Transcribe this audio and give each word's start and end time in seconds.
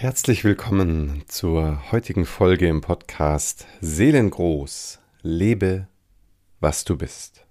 Herzlich 0.00 0.44
willkommen 0.44 1.24
zur 1.26 1.90
heutigen 1.90 2.24
Folge 2.24 2.68
im 2.68 2.82
Podcast 2.82 3.66
Seelengroß, 3.80 5.00
lebe, 5.22 5.88
was 6.60 6.84
du 6.84 6.96
bist. 6.96 7.44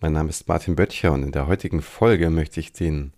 Mein 0.00 0.14
Name 0.14 0.30
ist 0.30 0.48
Martin 0.48 0.74
Böttcher 0.74 1.12
und 1.12 1.24
in 1.24 1.32
der 1.32 1.46
heutigen 1.46 1.82
Folge 1.82 2.30
möchte 2.30 2.58
ich 2.58 2.72
den, 2.72 3.12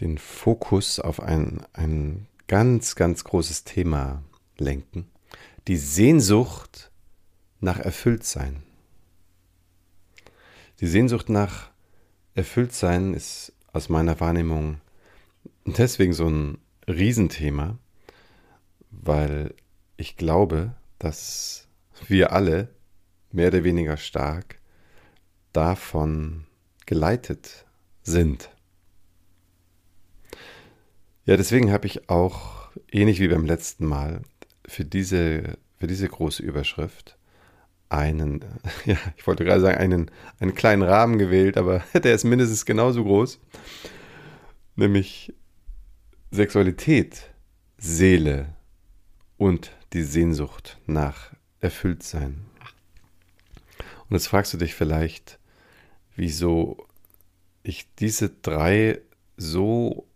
den 0.00 0.18
Fokus 0.18 0.98
auf 0.98 1.20
ein, 1.20 1.62
ein 1.74 2.26
ganz, 2.48 2.96
ganz 2.96 3.22
großes 3.22 3.62
Thema 3.62 4.24
lenken. 4.58 5.08
Die 5.68 5.76
Sehnsucht 5.76 6.90
nach 7.60 7.78
Erfülltsein. 7.78 8.64
Die 10.80 10.88
Sehnsucht 10.88 11.28
nach 11.28 11.70
Erfülltsein 12.34 13.14
ist 13.14 13.52
aus 13.72 13.88
meiner 13.88 14.18
Wahrnehmung 14.18 14.80
deswegen 15.64 16.12
so 16.12 16.28
ein 16.28 16.58
Riesenthema, 16.88 17.78
weil 18.90 19.54
ich 19.96 20.16
glaube, 20.16 20.74
dass 20.98 21.68
wir 22.08 22.32
alle 22.32 22.68
mehr 23.30 23.48
oder 23.48 23.64
weniger 23.64 23.96
stark 23.96 24.58
davon 25.52 26.44
geleitet 26.86 27.66
sind. 28.02 28.50
Ja, 31.24 31.36
deswegen 31.36 31.70
habe 31.70 31.86
ich 31.86 32.08
auch, 32.08 32.70
ähnlich 32.90 33.20
wie 33.20 33.28
beim 33.28 33.46
letzten 33.46 33.86
Mal, 33.86 34.22
für 34.66 34.84
diese, 34.84 35.56
für 35.78 35.86
diese 35.86 36.08
große 36.08 36.42
Überschrift 36.42 37.16
einen, 37.88 38.44
ja, 38.84 38.96
ich 39.16 39.26
wollte 39.26 39.44
gerade 39.44 39.60
sagen, 39.60 39.78
einen, 39.78 40.10
einen 40.40 40.54
kleinen 40.54 40.82
Rahmen 40.82 41.18
gewählt, 41.18 41.56
aber 41.56 41.84
der 41.94 42.14
ist 42.14 42.24
mindestens 42.24 42.64
genauso 42.64 43.04
groß, 43.04 43.38
nämlich 44.74 45.32
Sexualität, 46.34 47.30
Seele 47.76 48.56
und 49.36 49.70
die 49.92 50.02
Sehnsucht 50.02 50.78
nach 50.86 51.34
Erfülltsein. 51.60 52.46
Und 54.08 54.16
jetzt 54.16 54.28
fragst 54.28 54.54
du 54.54 54.56
dich 54.56 54.74
vielleicht, 54.74 55.38
wieso 56.16 56.86
ich 57.62 57.86
diese 57.96 58.30
drei 58.30 59.02
so 59.36 60.06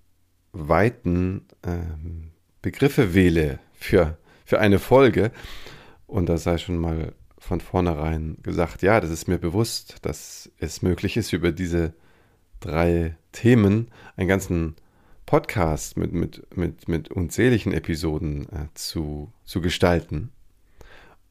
weiten 0.52 1.44
ähm, 1.62 2.30
Begriffe 2.62 3.12
wähle 3.12 3.58
für, 3.74 4.16
für 4.46 4.58
eine 4.58 4.78
Folge. 4.78 5.32
Und 6.06 6.30
da 6.30 6.38
sei 6.38 6.56
schon 6.56 6.78
mal 6.78 7.12
von 7.38 7.60
vornherein 7.60 8.38
gesagt, 8.42 8.80
ja, 8.80 9.00
das 9.02 9.10
ist 9.10 9.28
mir 9.28 9.38
bewusst, 9.38 9.96
dass 10.00 10.50
es 10.58 10.80
möglich 10.80 11.18
ist, 11.18 11.34
über 11.34 11.52
diese 11.52 11.92
drei 12.60 13.16
Themen 13.32 13.88
einen 14.16 14.28
ganzen 14.28 14.76
Podcast 15.26 15.96
mit, 15.96 16.12
mit, 16.12 16.56
mit, 16.56 16.88
mit 16.88 17.10
unzähligen 17.10 17.72
Episoden 17.72 18.48
äh, 18.50 18.68
zu, 18.74 19.32
zu 19.44 19.60
gestalten. 19.60 20.30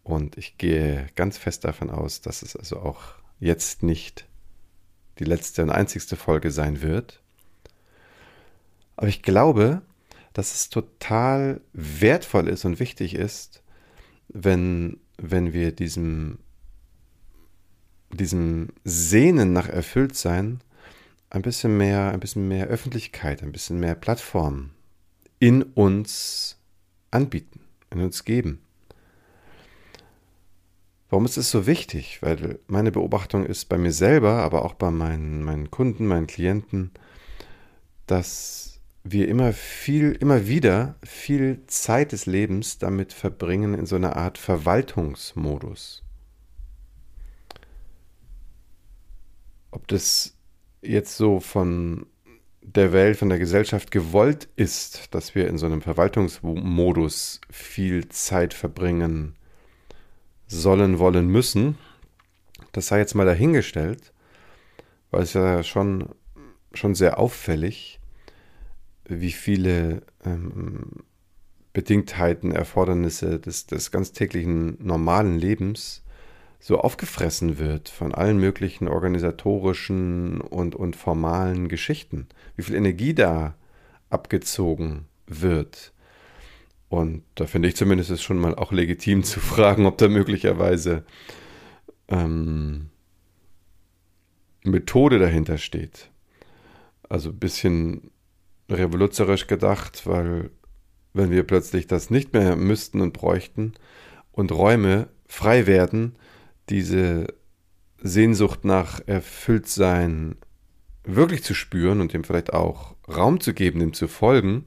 Und 0.04 0.38
ich 0.38 0.58
gehe 0.58 1.08
ganz 1.16 1.38
fest 1.38 1.64
davon 1.64 1.90
aus, 1.90 2.22
dass 2.22 2.42
es 2.42 2.56
also 2.56 2.80
auch 2.80 3.02
jetzt 3.40 3.84
nicht 3.84 4.28
die 5.18 5.24
letzte 5.24 5.64
und 5.64 5.70
einzigste 5.70 6.18
Folge 6.18 6.52
sein 6.52 6.82
wird. 6.82 7.22
Aber 8.98 9.08
ich 9.08 9.24
glaube, 9.24 9.82
dass 10.34 10.54
es 10.54 10.70
total 10.70 11.62
wertvoll 11.72 12.50
ist 12.50 12.66
und 12.66 12.80
wichtig 12.80 13.16
ist, 13.16 13.64
wenn, 14.28 15.00
wenn 15.18 15.54
wir 15.54 15.72
diesem, 15.72 16.40
diesem 18.12 18.70
Sehnen 18.84 19.54
nach 19.54 19.70
Erfülltsein 19.70 20.60
ein 21.30 21.42
bisschen 21.42 21.78
mehr, 21.78 22.12
ein 22.12 22.20
bisschen 22.20 22.48
mehr 22.48 22.68
Öffentlichkeit, 22.68 23.44
ein 23.44 23.52
bisschen 23.52 23.80
mehr 23.80 23.96
Plattform 23.96 24.72
in 25.40 25.64
uns 25.64 26.58
anbieten, 27.12 27.62
in 27.92 28.02
uns 28.02 28.24
geben. 28.24 28.62
Warum 31.10 31.26
ist 31.26 31.38
es 31.38 31.52
so 31.52 31.68
wichtig? 31.68 32.22
Weil 32.22 32.60
meine 32.68 32.92
Beobachtung 32.92 33.46
ist 33.46 33.70
bei 33.70 33.78
mir 33.78 33.92
selber, 33.92 34.44
aber 34.44 34.66
auch 34.66 34.74
bei 34.74 34.92
meinen, 34.92 35.44
meinen 35.44 35.72
Kunden, 35.72 36.08
meinen 36.08 36.28
Klienten, 36.28 36.92
dass 38.08 38.82
wir 39.04 39.28
immer 39.28 39.54
viel, 39.54 40.14
immer 40.14 40.48
wieder 40.48 40.96
viel 41.04 41.64
Zeit 41.68 42.12
des 42.12 42.26
Lebens 42.26 42.80
damit 42.80 43.14
verbringen 43.14 43.76
in 43.76 43.86
so 43.86 43.96
einer 43.96 44.18
Art 44.18 44.38
Verwaltungsmodus. 44.38 46.04
Ob 49.70 49.88
das 49.88 50.35
jetzt 50.88 51.18
so 51.18 51.40
von 51.40 52.06
der 52.62 52.94
Welt, 52.94 53.18
von 53.18 53.30
der 53.30 53.40
Gesellschaft 53.40 53.92
gewollt 53.92 54.50
ist, 54.56 55.14
dass 55.14 55.36
wir 55.36 55.48
in 55.48 55.58
so 55.58 55.66
einem 55.66 55.82
Verwaltungsmodus 55.82 57.42
viel 57.50 58.10
Zeit 58.10 58.54
verbringen 58.54 59.36
sollen, 60.48 61.00
wollen, 61.00 61.28
müssen, 61.28 61.78
das 62.72 62.88
sei 62.88 63.00
jetzt 63.00 63.16
mal 63.16 63.26
dahingestellt, 63.26 64.14
weil 65.12 65.24
es 65.24 65.34
ja 65.34 65.64
schon, 65.64 66.10
schon 66.74 66.96
sehr 66.96 67.20
auffällig, 67.20 68.00
wie 69.08 69.32
viele 69.32 70.02
ähm, 70.26 71.04
Bedingtheiten, 71.74 72.52
Erfordernisse 72.52 73.40
des, 73.40 73.68
des 73.68 73.92
ganz 73.92 74.12
täglichen 74.12 74.78
normalen 74.84 75.38
Lebens 75.38 76.05
so 76.66 76.80
aufgefressen 76.80 77.60
wird 77.60 77.90
von 77.90 78.12
allen 78.12 78.40
möglichen 78.40 78.88
organisatorischen 78.88 80.42
und, 80.42 80.74
und 80.74 80.96
formalen 80.96 81.68
Geschichten. 81.68 82.28
Wie 82.56 82.64
viel 82.64 82.74
Energie 82.74 83.14
da 83.14 83.54
abgezogen 84.10 85.06
wird. 85.28 85.94
Und 86.90 87.22
da 87.36 87.46
finde 87.46 87.68
ich 87.68 87.76
zumindest 87.76 88.10
es 88.10 88.24
schon 88.24 88.40
mal 88.40 88.56
auch 88.56 88.72
legitim 88.72 89.24
zu 89.24 89.40
fragen, 89.40 89.86
ob 89.86 90.00
da 90.00 90.08
möglicherweise 90.08 91.06
ähm, 92.08 92.90
Methode 94.64 95.20
dahinter 95.20 95.60
steht. 95.60 96.10
Also 97.08 97.30
ein 97.30 97.38
bisschen 97.38 98.10
revoluzerisch 98.72 99.46
gedacht, 99.46 100.08
weil 100.08 100.50
wenn 101.14 101.30
wir 101.30 101.44
plötzlich 101.44 101.86
das 101.86 102.10
nicht 102.10 102.34
mehr 102.34 102.56
müssten 102.56 103.02
und 103.02 103.14
bräuchten 103.14 103.74
und 104.32 104.52
Räume 104.52 105.10
frei 105.28 105.68
werden, 105.68 106.16
diese 106.70 107.28
Sehnsucht 108.02 108.66
nach 108.66 109.02
Erfülltsein 109.08 110.36
wirklich 111.04 111.44
zu 111.44 111.54
spüren 111.54 112.02
und 112.02 112.14
dem 112.14 112.24
vielleicht 112.24 112.54
auch 112.54 112.96
Raum 113.08 113.40
zu 113.40 113.54
geben, 113.54 113.80
dem 113.80 113.94
zu 113.94 114.08
folgen 114.08 114.66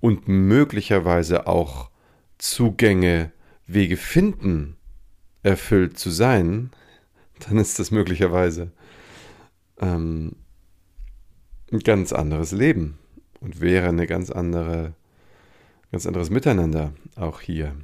und 0.00 0.28
möglicherweise 0.28 1.46
auch 1.46 1.90
Zugänge, 2.38 3.32
Wege 3.66 3.96
finden, 3.96 4.76
erfüllt 5.42 5.98
zu 5.98 6.10
sein, 6.10 6.70
dann 7.40 7.58
ist 7.58 7.78
das 7.78 7.90
möglicherweise 7.90 8.72
ähm, 9.78 10.36
ein 11.72 11.80
ganz 11.80 12.12
anderes 12.12 12.52
Leben 12.52 12.98
und 13.40 13.60
wäre 13.60 13.88
eine 13.88 14.06
ganz 14.06 14.30
andere, 14.30 14.94
ganz 15.92 16.06
anderes 16.06 16.30
Miteinander 16.30 16.92
auch 17.16 17.40
hier. 17.40 17.74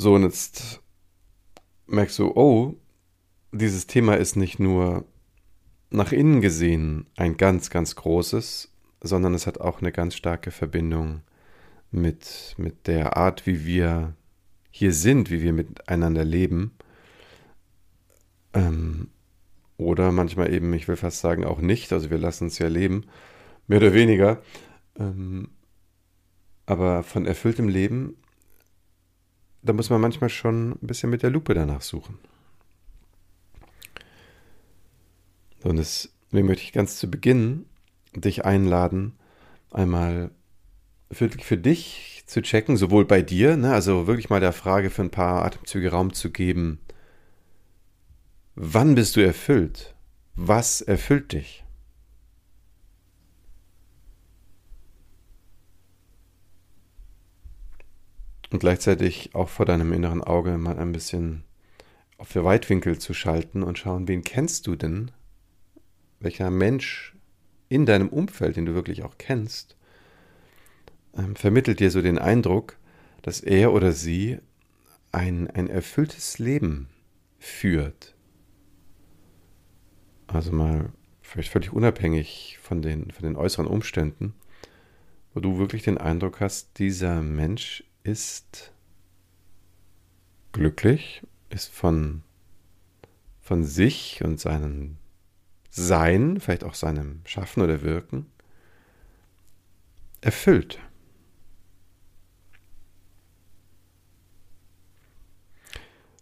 So, 0.00 0.14
und 0.14 0.22
jetzt 0.22 0.80
merkst 1.88 2.20
du, 2.20 2.30
oh, 2.36 2.76
dieses 3.50 3.88
Thema 3.88 4.14
ist 4.14 4.36
nicht 4.36 4.60
nur 4.60 5.04
nach 5.90 6.12
innen 6.12 6.40
gesehen 6.40 7.08
ein 7.16 7.36
ganz, 7.36 7.68
ganz 7.68 7.96
großes, 7.96 8.72
sondern 9.00 9.34
es 9.34 9.48
hat 9.48 9.60
auch 9.60 9.80
eine 9.80 9.90
ganz 9.90 10.14
starke 10.14 10.52
Verbindung 10.52 11.22
mit, 11.90 12.54
mit 12.58 12.86
der 12.86 13.16
Art, 13.16 13.44
wie 13.44 13.66
wir 13.66 14.14
hier 14.70 14.92
sind, 14.92 15.32
wie 15.32 15.42
wir 15.42 15.52
miteinander 15.52 16.24
leben. 16.24 16.76
Ähm, 18.52 19.08
oder 19.78 20.12
manchmal 20.12 20.54
eben, 20.54 20.72
ich 20.74 20.86
will 20.86 20.94
fast 20.94 21.18
sagen, 21.18 21.44
auch 21.44 21.58
nicht. 21.58 21.92
Also 21.92 22.08
wir 22.08 22.18
lassen 22.18 22.44
uns 22.44 22.60
ja 22.60 22.68
leben, 22.68 23.06
mehr 23.66 23.78
oder 23.78 23.94
weniger. 23.94 24.40
Ähm, 24.96 25.48
aber 26.66 27.02
von 27.02 27.26
erfülltem 27.26 27.66
Leben 27.66 28.14
da 29.62 29.72
muss 29.72 29.90
man 29.90 30.00
manchmal 30.00 30.30
schon 30.30 30.72
ein 30.72 30.86
bisschen 30.86 31.10
mit 31.10 31.22
der 31.22 31.30
Lupe 31.30 31.54
danach 31.54 31.82
suchen. 31.82 32.18
Und 35.62 35.76
deswegen 35.76 36.46
möchte 36.46 36.62
ich 36.62 36.72
ganz 36.72 36.96
zu 36.96 37.10
Beginn 37.10 37.66
dich 38.14 38.44
einladen, 38.44 39.18
einmal 39.70 40.30
für, 41.10 41.30
für 41.30 41.56
dich 41.56 42.22
zu 42.26 42.42
checken, 42.42 42.76
sowohl 42.76 43.04
bei 43.04 43.22
dir, 43.22 43.56
ne, 43.56 43.72
also 43.72 44.06
wirklich 44.06 44.30
mal 44.30 44.40
der 44.40 44.52
Frage 44.52 44.90
für 44.90 45.02
ein 45.02 45.10
paar 45.10 45.44
Atemzüge 45.44 45.90
Raum 45.90 46.12
zu 46.12 46.30
geben, 46.30 46.80
wann 48.54 48.94
bist 48.94 49.16
du 49.16 49.20
erfüllt? 49.20 49.94
Was 50.34 50.80
erfüllt 50.80 51.32
dich? 51.32 51.64
Und 58.50 58.60
gleichzeitig 58.60 59.34
auch 59.34 59.48
vor 59.48 59.66
deinem 59.66 59.92
inneren 59.92 60.22
Auge 60.22 60.56
mal 60.56 60.78
ein 60.78 60.92
bisschen 60.92 61.44
auf 62.16 62.32
der 62.32 62.44
Weitwinkel 62.44 62.98
zu 62.98 63.14
schalten 63.14 63.62
und 63.62 63.78
schauen, 63.78 64.08
wen 64.08 64.24
kennst 64.24 64.66
du 64.66 64.74
denn? 64.74 65.10
Welcher 66.20 66.50
Mensch 66.50 67.14
in 67.68 67.86
deinem 67.86 68.08
Umfeld, 68.08 68.56
den 68.56 68.66
du 68.66 68.74
wirklich 68.74 69.02
auch 69.02 69.18
kennst, 69.18 69.76
ähm, 71.16 71.36
vermittelt 71.36 71.80
dir 71.80 71.90
so 71.90 72.02
den 72.02 72.18
Eindruck, 72.18 72.76
dass 73.22 73.40
er 73.40 73.72
oder 73.72 73.92
sie 73.92 74.38
ein, 75.12 75.48
ein 75.50 75.68
erfülltes 75.68 76.38
Leben 76.38 76.88
führt. 77.38 78.14
Also 80.26 80.52
mal 80.52 80.92
vielleicht 81.22 81.50
völlig 81.50 81.72
unabhängig 81.72 82.58
von 82.60 82.82
den, 82.82 83.10
von 83.10 83.22
den 83.22 83.36
äußeren 83.36 83.66
Umständen, 83.66 84.34
wo 85.34 85.40
du 85.40 85.58
wirklich 85.58 85.82
den 85.82 85.98
Eindruck 85.98 86.40
hast, 86.40 86.78
dieser 86.78 87.22
Mensch 87.22 87.84
ist 88.08 88.72
glücklich, 90.52 91.22
ist 91.50 91.70
von, 91.70 92.22
von 93.40 93.64
sich 93.64 94.22
und 94.24 94.40
seinem 94.40 94.96
Sein, 95.70 96.40
vielleicht 96.40 96.64
auch 96.64 96.74
seinem 96.74 97.20
Schaffen 97.26 97.62
oder 97.62 97.82
Wirken, 97.82 98.26
erfüllt. 100.22 100.80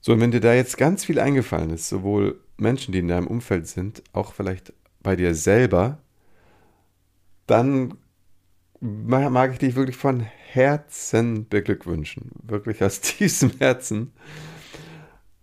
So, 0.00 0.12
und 0.12 0.20
wenn 0.20 0.30
dir 0.30 0.40
da 0.40 0.54
jetzt 0.54 0.76
ganz 0.76 1.04
viel 1.04 1.18
eingefallen 1.18 1.70
ist, 1.70 1.88
sowohl 1.88 2.40
Menschen, 2.56 2.92
die 2.92 2.98
in 2.98 3.08
deinem 3.08 3.26
Umfeld 3.26 3.66
sind, 3.66 4.02
auch 4.12 4.34
vielleicht 4.34 4.72
bei 5.02 5.16
dir 5.16 5.34
selber, 5.34 5.98
dann 7.46 7.96
mag 8.80 9.52
ich 9.52 9.58
dich 9.58 9.74
wirklich 9.76 9.96
von 9.96 10.26
Herzen 10.56 11.48
beglückwünschen. 11.48 12.32
Wirklich 12.42 12.82
aus 12.82 13.00
tiefstem 13.02 13.52
Herzen. 13.58 14.12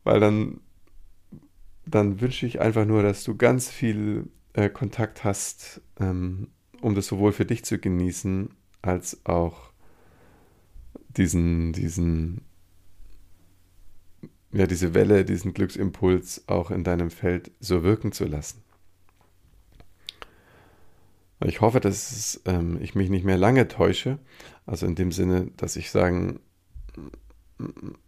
Weil 0.04 0.20
dann, 0.20 0.60
dann 1.86 2.20
wünsche 2.20 2.46
ich 2.46 2.60
einfach 2.60 2.86
nur, 2.86 3.04
dass 3.04 3.24
du 3.24 3.38
ganz 3.38 3.70
viel 3.70 4.30
äh, 4.54 4.70
Kontakt 4.70 5.24
hast, 5.24 5.82
ähm, 6.00 6.50
um 6.82 6.96
das 6.96 7.08
sowohl 7.08 7.32
für 7.32 7.46
dich 7.46 7.64
zu 7.64 7.78
genießen, 7.78 8.50
als 8.82 9.26
auch 9.26 9.72
diesen, 11.16 11.72
diesen 11.72 12.42
ja, 14.54 14.68
diese 14.68 14.94
Welle, 14.94 15.26
diesen 15.26 15.54
Glücksimpuls 15.54 16.44
auch 16.48 16.70
in 16.70 16.84
deinem 16.84 17.10
Feld 17.10 17.52
so 17.60 17.84
wirken 17.84 18.12
zu 18.12 18.26
lassen. 18.26 18.62
Ich 21.46 21.60
hoffe, 21.60 21.80
dass 21.80 22.42
ähm, 22.46 22.78
ich 22.82 22.96
mich 22.96 23.10
nicht 23.10 23.26
mehr 23.26 23.38
lange 23.38 23.68
täusche. 23.68 24.20
Also 24.66 24.86
in 24.86 24.96
dem 24.96 25.12
Sinne, 25.12 25.52
dass 25.58 25.76
ich 25.76 25.92
sagen 25.92 26.40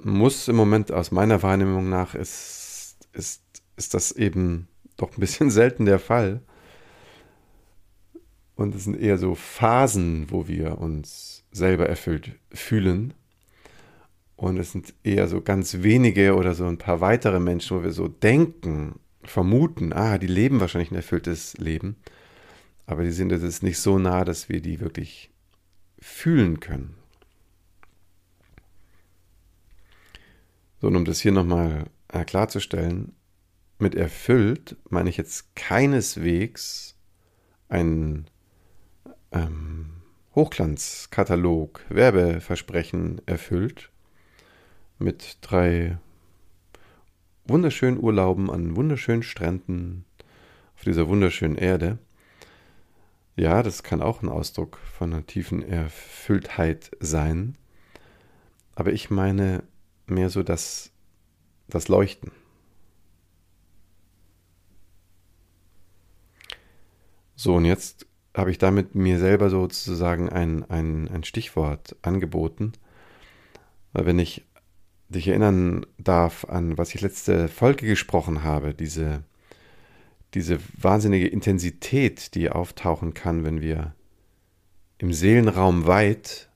muss, 0.04 0.48
im 0.48 0.56
Moment 0.56 0.92
aus 0.92 1.12
meiner 1.12 1.44
Wahrnehmung 1.44 1.90
nach 1.90 2.16
ist, 2.16 2.98
ist, 3.13 3.42
ist 3.75 3.94
das 3.94 4.12
eben 4.12 4.68
doch 4.98 5.12
ein 5.12 5.19
bisschen 5.19 5.50
selten 5.52 5.86
der 5.86 6.00
Fall. 6.00 6.42
Und 8.56 8.74
es 8.74 8.86
sind 8.86 8.98
eher 8.98 9.18
so 9.18 9.36
Phasen, 9.36 10.28
wo 10.30 10.48
wir 10.48 10.80
uns 10.80 11.44
selber 11.52 11.88
erfüllt 11.88 12.31
fühlen 12.52 13.13
und 14.36 14.58
es 14.58 14.72
sind 14.72 14.94
eher 15.04 15.28
so 15.28 15.42
ganz 15.42 15.81
wenige 15.81 16.36
oder 16.36 16.54
so 16.54 16.66
ein 16.66 16.78
paar 16.78 17.00
weitere 17.01 17.40
Menschen, 17.40 17.78
wo 17.78 17.84
wir 17.84 17.92
so 17.92 18.08
denken, 18.08 19.00
vermuten, 19.24 19.94
ah, 19.94 20.18
die 20.18 20.28
leben 20.28 20.60
wahrscheinlich 20.60 20.92
ein 20.92 20.96
erfülltes 20.96 21.58
Leben. 21.58 21.96
Aber 22.86 23.04
die 23.04 23.12
sind 23.12 23.31
jetzt 23.31 23.63
nicht 23.63 23.80
so 23.80 23.98
nah, 23.98 24.25
dass 24.25 24.50
wir 24.50 24.62
die 24.62 24.80
wirklich 24.80 25.31
fühlen 26.00 26.60
können. 26.60 26.96
So, 30.82 30.88
und 30.88 30.96
um 30.96 31.06
das 31.06 31.20
hier 31.20 31.32
nochmal 31.32 31.86
äh, 32.10 32.24
klarzustellen, 32.26 33.14
mit 33.80 33.96
erfüllt 33.96 34.78
meine 34.90 35.10
ich 35.10 35.18
jetzt 35.18 35.56
keineswegs 35.56 36.96
ein 37.68 38.28
ähm, 39.32 40.02
Hochglanzkatalog, 40.36 41.82
Werbeversprechen 41.90 43.22
erfüllt, 43.26 43.90
mit 45.00 45.38
drei 45.42 45.98
wunderschönen 47.46 47.98
Urlauben 48.02 48.50
an 48.50 48.76
wunderschönen 48.76 49.24
Stränden 49.24 50.06
auf 50.76 50.84
dieser 50.84 51.08
wunderschönen 51.08 51.56
Erde. 51.56 52.00
Ja, 53.36 53.64
das 53.64 53.84
kann 53.84 54.02
auch 54.02 54.22
ein 54.22 54.30
Ausdruck 54.30 54.78
von 54.78 55.14
einer 55.14 55.26
tiefen 55.26 55.62
Erfülltheit 55.62 56.92
sein. 57.00 57.58
Aber 58.76 58.94
ich 58.94 59.10
meine 59.10 59.64
mehr 60.06 60.30
so 60.30 60.44
das, 60.44 60.92
das 61.68 61.88
Leuchten. 61.88 62.32
So, 67.36 67.56
und 67.56 67.66
jetzt 67.66 68.06
habe 68.34 68.52
ich 68.52 68.58
damit 68.58 68.96
mir 68.96 69.20
selber 69.20 69.50
sozusagen 69.50 70.30
ein, 70.30 70.64
ein, 70.70 71.10
ein 71.10 71.24
Stichwort 71.24 71.96
angeboten. 72.02 72.74
Weil 73.92 74.06
wenn 74.06 74.20
ich 74.20 74.46
dich 75.10 75.28
erinnern 75.28 75.86
darf 75.98 76.46
an, 76.46 76.78
was 76.78 76.96
ich 76.96 77.02
letzte 77.02 77.50
Folge 77.50 77.86
gesprochen 77.86 78.44
habe, 78.44 78.74
diese, 78.74 79.24
diese 80.36 80.60
wahnsinnige 80.78 81.28
Intensität, 81.28 82.36
die 82.36 82.50
auftauchen 82.50 83.14
kann, 83.14 83.44
wenn 83.44 83.62
wir 83.62 83.96
im 84.98 85.14
Seelenraum 85.14 85.88
weit, 85.88 86.50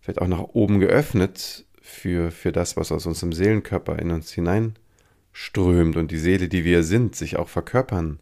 vielleicht 0.00 0.20
auch 0.20 0.28
nach 0.28 0.40
oben 0.40 0.80
geöffnet, 0.80 1.66
für, 1.80 2.30
für 2.30 2.52
das, 2.52 2.76
was 2.76 2.92
aus 2.92 3.06
unserem 3.06 3.32
Seelenkörper 3.32 3.98
in 3.98 4.12
uns 4.12 4.32
hineinströmt 4.32 5.96
und 5.96 6.10
die 6.10 6.18
Seele, 6.18 6.48
die 6.48 6.64
wir 6.64 6.84
sind, 6.84 7.16
sich 7.16 7.36
auch 7.36 7.48
verkörpern 7.48 8.20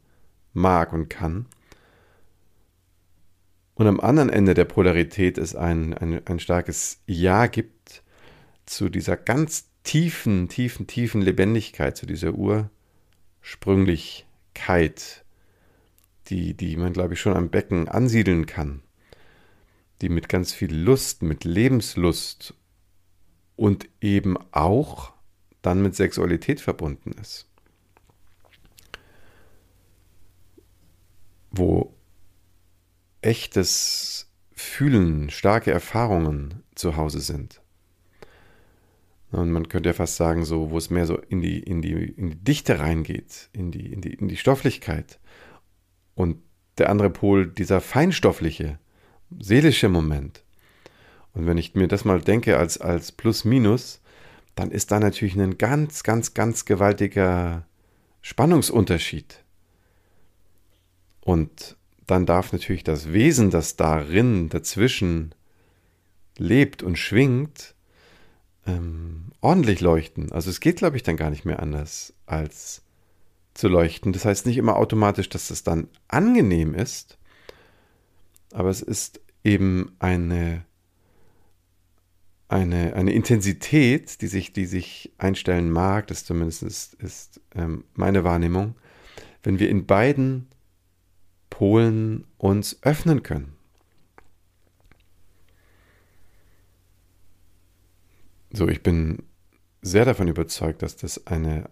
mag 0.53 0.93
und 0.93 1.09
kann. 1.09 1.47
Und 3.75 3.87
am 3.87 4.01
anderen 4.01 4.31
Ende 4.31 4.55
der 4.55 4.65
Polarität 4.65 5.39
es 5.39 5.55
ein, 5.55 5.95
ein, 5.95 6.27
ein 6.27 6.41
starkes 6.41 7.01
Ja 7.07 7.47
gibt, 7.47 8.03
zu 8.67 8.89
dieser 8.89 9.17
ganz 9.17 9.69
tiefen, 9.85 10.49
tiefen, 10.49 10.87
tiefen 10.87 11.23
Lebendigkeit, 11.23 11.97
zu 11.97 12.07
dieser 12.07 12.35
Ursprünglichkeit, 14.51 15.25
die, 16.27 16.55
die 16.55 16.77
man, 16.77 16.93
glaube 16.93 17.15
ich, 17.15 17.21
schon 17.21 17.37
am 17.37 17.51
Becken 17.51 17.89
ansiedeln 17.89 18.47
kann, 18.47 18.83
die 20.01 20.09
mit 20.09 20.29
ganz 20.29 20.53
viel 20.53 20.75
Lust, 20.75 21.23
mit 21.23 21.45
Lebenslust 21.45 22.55
und 23.57 23.89
eben 24.01 24.37
auch 24.53 25.13
dann 25.63 25.83
mit 25.83 25.95
Sexualität 25.95 26.61
verbunden 26.61 27.13
ist. 27.13 27.47
Wo 31.51 31.95
echtes 33.23 34.31
Fühlen, 34.53 35.31
starke 35.31 35.73
Erfahrungen 35.73 36.63
zu 36.75 36.97
Hause 36.97 37.21
sind. 37.21 37.60
Und 39.33 39.53
man 39.53 39.69
könnte 39.69 39.91
ja 39.91 39.93
fast 39.93 40.17
sagen, 40.17 40.45
so, 40.45 40.71
wo 40.71 40.79
es 40.79 40.91
mehr 40.91 41.07
so 41.07 41.17
in 41.17 41.41
die, 41.41 41.61
in 41.61 41.83
die, 41.83 41.93
in 41.93 42.31
die 42.31 42.45
Dichte 42.45 42.81
reingeht, 42.81 43.49
in 43.53 43.71
die, 43.71 43.93
in 43.93 44.01
die, 44.01 44.15
in 44.15 44.29
die 44.29 44.37
Stofflichkeit. 44.37 45.21
Und 46.15 46.39
der 46.79 46.91
andere 46.91 47.11
Pol, 47.11 47.47
dieser 47.47 47.81
feinstoffliche, 47.81 48.79
seelische 49.39 49.89
Moment. 49.89 50.43
Und 51.33 51.47
wenn 51.47 51.59
ich 51.59 51.75
mir 51.75 51.87
das 51.87 52.05
mal 52.05 52.21
denke 52.21 52.59
als, 52.59 52.79
als 52.79 53.13
Plus-Minus, 53.13 54.01
dann 54.57 54.73
ist 54.73 54.91
da 54.91 54.99
natürlich 54.99 55.37
ein 55.37 55.59
ganz, 55.59 56.03
ganz, 56.03 56.35
ganz 56.35 56.65
gewaltiger 56.65 57.67
Spannungsunterschied. 58.21 59.45
Und 61.21 61.77
dann 62.07 62.27
darf 62.27 62.53
natürlich 62.53 62.83
das 62.83 63.13
Wesen, 63.13 63.51
das 63.51 63.77
darin, 63.77 64.49
dazwischen 64.49 65.35
lebt 66.37 66.83
und 66.83 66.99
schwingt, 66.99 67.75
ähm, 68.77 69.33
ordentlich 69.41 69.81
leuchten. 69.81 70.33
Also 70.33 70.51
es 70.51 70.61
geht, 70.61 70.77
glaube 70.77 70.97
ich, 70.97 71.03
dann 71.03 71.17
gar 71.17 71.31
nicht 71.31 71.45
mehr 71.45 71.61
anders 71.61 72.13
als 72.27 72.83
zu 73.55 73.69
leuchten. 73.69 74.13
Das 74.13 74.25
heißt 74.25 74.47
nicht 74.47 74.57
immer 74.57 74.77
automatisch, 74.77 75.29
dass 75.29 75.51
es 75.51 75.63
dann 75.63 75.89
angenehm 76.09 76.75
ist, 76.75 77.19
aber 78.53 78.71
es 78.71 78.83
ist 78.83 79.21
eben 79.45 79.95
eine, 79.99 80.65
eine, 82.49 82.95
eine 82.95 83.13
Intensität, 83.13 84.21
die 84.21 84.27
sich, 84.27 84.53
die 84.53 84.67
sich 84.67 85.13
einstellen 85.19 85.71
mag, 85.71 86.07
das 86.09 86.25
zumindest 86.25 86.63
ist, 86.63 86.95
ist 86.95 87.41
ähm, 87.55 87.85
meine 87.95 88.25
Wahrnehmung, 88.25 88.75
wenn 89.43 89.59
wir 89.59 89.71
in 89.71 89.87
beiden 89.87 90.49
Polen 91.49 92.25
uns 92.39 92.79
öffnen 92.83 93.23
können. 93.23 93.57
So, 98.53 98.69
ich 98.69 98.83
bin 98.83 99.23
sehr 99.81 100.05
davon 100.05 100.29
überzeugt, 100.29 100.83
dass 100.83 100.97
das 100.97 101.27
eine, 101.27 101.71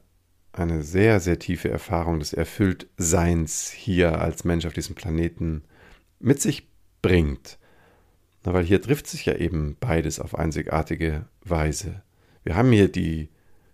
eine 0.53 0.83
sehr, 0.83 1.21
sehr 1.21 1.39
tiefe 1.39 1.69
Erfahrung 1.71 2.21
des 2.21 2.33
Erfülltseins 2.33 3.71
hier 3.71 4.21
als 4.21 4.45
Mensch 4.45 4.65
auf 4.65 4.73
diesem 4.73 4.95
Planeten 4.95 5.65
mit 6.21 6.41
sich 6.41 6.69
bringt. 7.03 7.59
Na, 8.45 8.55
weil 8.55 8.65
hier 8.65 8.81
trifft 8.81 9.09
sich 9.09 9.27
ja 9.27 9.35
eben 9.35 9.77
beides 9.81 10.21
auf 10.21 10.37
einzigartige 10.37 11.27
Weise. 11.43 12.03
Wir 12.45 12.55
haben 12.55 12.71
hier 12.73 12.89
die 12.89 13.29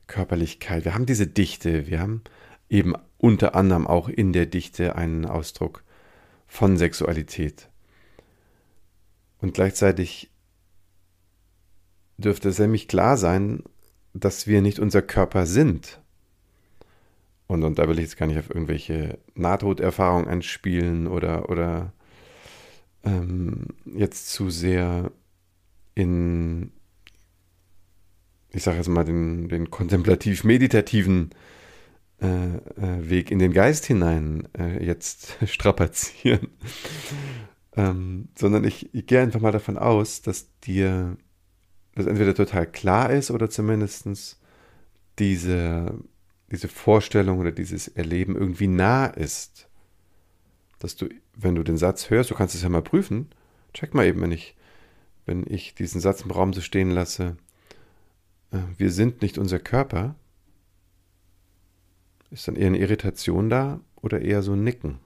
Körperlichkeit, 0.07 0.85
wir 0.85 0.95
haben 0.95 1.07
diese 1.07 1.27
Dichte, 1.27 1.87
wir 1.87 2.01
haben 2.01 2.23
eben 2.69 2.95
unter 3.19 3.55
anderem 3.55 3.87
auch 3.87 4.09
in 4.09 4.33
der 4.33 4.47
Dichte 4.47 4.97
einen 4.97 5.27
Ausdruck 5.27 5.85
von 6.47 6.77
Sexualität. 6.77 7.69
Und 9.39 9.55
gleichzeitig 9.55 10.31
dürfte 12.19 12.49
es 12.49 12.59
nämlich 12.59 12.89
klar 12.89 13.17
sein, 13.17 13.63
dass 14.13 14.47
wir 14.47 14.63
nicht 14.63 14.79
unser 14.79 15.03
Körper 15.03 15.47
sind. 15.47 16.01
Und, 17.47 17.63
und 17.63 17.79
da 17.79 17.89
will 17.89 17.99
ich 17.99 18.05
jetzt 18.05 18.17
gar 18.17 18.27
nicht 18.27 18.39
auf 18.39 18.49
irgendwelche 18.51 19.19
Nahtoderfahrungen 19.35 20.29
anspielen 20.29 21.07
oder, 21.07 21.51
oder 21.51 21.93
ähm, 23.05 23.67
jetzt 23.85 24.31
zu 24.31 24.51
sehr 24.51 25.13
in, 25.95 26.73
ich 28.51 28.63
sage 28.63 28.79
jetzt 28.79 28.89
mal, 28.89 29.05
den, 29.05 29.49
den 29.49 29.71
kontemplativ-meditativen 29.71 31.31
äh, 32.21 32.27
äh, 32.27 33.11
Weg 33.11 33.31
in 33.31 33.39
den 33.39 33.53
Geist 33.53 33.85
hinein 33.87 34.49
äh, 34.59 34.85
jetzt 34.85 35.37
strapazieren. 35.47 36.49
ähm, 37.77 38.29
sondern 38.39 38.65
ich, 38.65 38.95
ich 38.95 39.07
gehe 39.07 39.21
einfach 39.21 39.41
mal 39.41 39.53
davon 39.53 39.77
aus, 39.77 40.23
dass 40.23 40.49
dir 40.61 41.17
das 41.95 42.07
entweder 42.07 42.35
total 42.35 42.67
klar 42.67 43.11
ist 43.11 43.31
oder 43.31 43.49
zumindest 43.51 44.39
diese, 45.19 45.99
diese 46.51 46.69
Vorstellung 46.69 47.39
oder 47.39 47.53
dieses 47.53 47.89
Erleben 47.89 48.37
irgendwie 48.37 48.67
nah 48.67 49.07
ist. 49.07 49.69
Dass 50.79 50.97
du, 50.97 51.09
wenn 51.35 51.55
du 51.55 51.63
den 51.63 51.77
Satz 51.77 52.11
hörst, 52.11 52.31
du 52.31 52.35
kannst 52.35 52.55
es 52.55 52.63
ja 52.63 52.69
mal 52.69 52.83
prüfen, 52.83 53.29
check 53.73 53.95
mal 53.95 54.07
eben, 54.07 54.21
wenn 54.21 54.33
ich, 54.33 54.57
wenn 55.25 55.45
ich 55.49 55.75
diesen 55.75 56.01
Satz 56.01 56.23
im 56.23 56.31
Raum 56.31 56.53
so 56.53 56.61
stehen 56.61 56.91
lasse, 56.91 57.37
äh, 58.51 58.59
wir 58.77 58.91
sind 58.91 59.23
nicht 59.23 59.39
unser 59.39 59.59
Körper, 59.59 60.17
ist 62.31 62.49
dann 62.49 62.57
eher 62.57 62.67
eine 62.67 62.79
Irritation 62.79 63.49
da 63.49 63.81
oder 64.03 64.21
eher 64.21 64.43
so 64.43 64.53
ein 64.53 64.65
Nicken? 64.65 64.99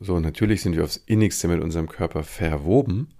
So, 0.00 0.18
natürlich 0.18 0.62
sind 0.62 0.76
wir 0.76 0.84
aufs 0.84 0.96
innigste 0.96 1.48
mit 1.48 1.60
unserem 1.60 1.88
Körper 1.88 2.24
verwoben. 2.24 3.14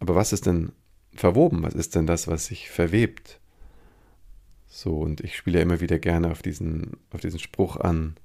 Aber 0.00 0.14
was 0.14 0.32
ist 0.32 0.46
denn 0.46 0.72
verwoben? 1.14 1.62
Was 1.62 1.74
ist 1.74 1.94
denn 1.94 2.06
das, 2.06 2.26
was 2.26 2.46
sich 2.46 2.70
verwebt? 2.70 3.38
So, 4.66 4.98
und 4.98 5.20
ich 5.20 5.36
spiele 5.36 5.58
ja 5.58 5.62
immer 5.62 5.80
wieder 5.80 5.98
gerne 5.98 6.30
auf 6.30 6.42
diesen, 6.42 6.96
auf 7.10 7.20
diesen 7.20 7.38
Spruch 7.38 7.76
an. 7.76 8.16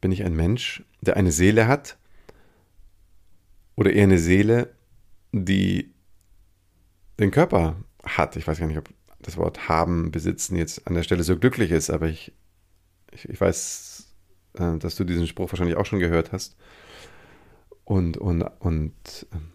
Bin 0.00 0.10
ich 0.10 0.24
ein 0.24 0.34
Mensch, 0.34 0.82
der 1.00 1.16
eine 1.16 1.30
Seele 1.30 1.68
hat? 1.68 1.96
Oder 3.76 3.92
eher 3.92 4.04
eine 4.04 4.18
Seele, 4.18 4.74
die 5.32 5.92
den 7.18 7.30
Körper 7.30 7.76
hat? 8.02 8.36
Ich 8.36 8.46
weiß 8.46 8.58
gar 8.58 8.66
nicht, 8.66 8.78
ob 8.78 8.88
das 9.20 9.36
Wort 9.36 9.68
haben, 9.68 10.10
besitzen 10.10 10.56
jetzt 10.56 10.86
an 10.86 10.94
der 10.94 11.02
Stelle 11.02 11.22
so 11.22 11.38
glücklich 11.38 11.70
ist, 11.70 11.90
aber 11.90 12.08
ich, 12.08 12.32
ich, 13.12 13.28
ich 13.28 13.40
weiß, 13.40 14.08
äh, 14.54 14.78
dass 14.78 14.96
du 14.96 15.04
diesen 15.04 15.26
Spruch 15.26 15.52
wahrscheinlich 15.52 15.76
auch 15.76 15.86
schon 15.86 15.98
gehört 15.98 16.32
hast 16.32 16.56
und, 17.90 18.16
und, 18.18 18.42
und 18.60 19.26
ähm, 19.32 19.50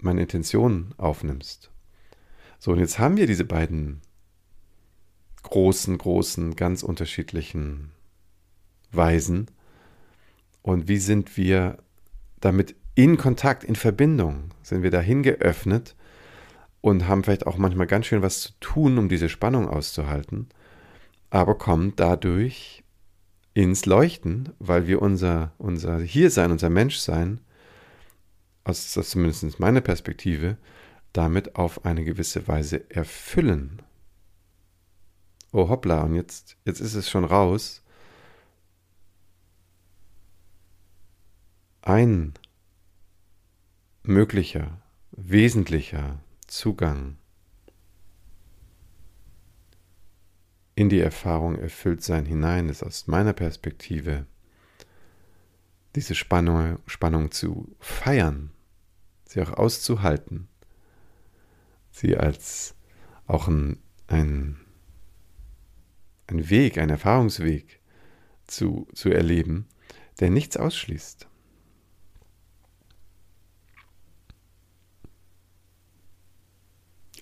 meine 0.00 0.20
Intention 0.20 0.94
aufnimmst. 0.98 1.70
So, 2.58 2.72
und 2.72 2.78
jetzt 2.78 2.98
haben 2.98 3.16
wir 3.16 3.26
diese 3.26 3.46
beiden 3.46 4.02
großen, 5.44 5.96
großen, 5.96 6.56
ganz 6.56 6.82
unterschiedlichen 6.82 7.92
Weisen. 8.92 9.46
Und 10.60 10.88
wie 10.88 10.98
sind 10.98 11.38
wir 11.38 11.78
damit 12.40 12.76
in 12.96 13.16
Kontakt, 13.16 13.64
in 13.64 13.76
Verbindung? 13.76 14.50
Sind 14.62 14.82
wir 14.82 14.90
dahin 14.90 15.22
geöffnet 15.22 15.96
und 16.82 17.08
haben 17.08 17.24
vielleicht 17.24 17.46
auch 17.46 17.56
manchmal 17.56 17.86
ganz 17.86 18.04
schön 18.04 18.20
was 18.20 18.42
zu 18.42 18.52
tun, 18.60 18.98
um 18.98 19.08
diese 19.08 19.30
Spannung 19.30 19.66
auszuhalten, 19.66 20.50
aber 21.30 21.54
kommen 21.54 21.94
dadurch 21.96 22.84
ins 23.54 23.86
Leuchten, 23.86 24.50
weil 24.58 24.86
wir 24.86 25.00
unser, 25.00 25.54
unser 25.56 25.98
Hiersein, 25.98 26.50
unser 26.50 26.68
Menschsein 26.68 27.40
aus 28.70 28.92
das 28.94 29.10
zumindest 29.10 29.60
meine 29.60 29.82
Perspektive, 29.82 30.56
damit 31.12 31.56
auf 31.56 31.84
eine 31.84 32.04
gewisse 32.04 32.46
Weise 32.48 32.88
erfüllen. 32.90 33.82
Oh 35.52 35.68
hoppla, 35.68 36.02
und 36.02 36.14
jetzt, 36.14 36.56
jetzt 36.64 36.80
ist 36.80 36.94
es 36.94 37.10
schon 37.10 37.24
raus. 37.24 37.82
Ein 41.82 42.34
möglicher, 44.02 44.80
wesentlicher 45.10 46.20
Zugang 46.46 47.16
in 50.74 50.88
die 50.88 51.00
Erfahrung 51.00 51.56
erfüllt 51.56 52.02
sein 52.02 52.24
hinein 52.24 52.68
ist 52.68 52.82
aus 52.82 53.06
meiner 53.06 53.32
Perspektive 53.32 54.26
diese 55.94 56.14
Spannung, 56.14 56.78
Spannung 56.86 57.30
zu 57.30 57.74
feiern, 57.80 58.50
sie 59.30 59.40
auch 59.42 59.52
auszuhalten, 59.52 60.48
sie 61.92 62.16
als 62.16 62.74
auch 63.26 63.46
ein, 63.46 63.78
ein, 64.08 64.58
ein 66.26 66.50
Weg, 66.50 66.78
ein 66.78 66.90
Erfahrungsweg 66.90 67.80
zu, 68.48 68.88
zu 68.92 69.10
erleben, 69.10 69.68
der 70.18 70.30
nichts 70.30 70.56
ausschließt. 70.56 71.28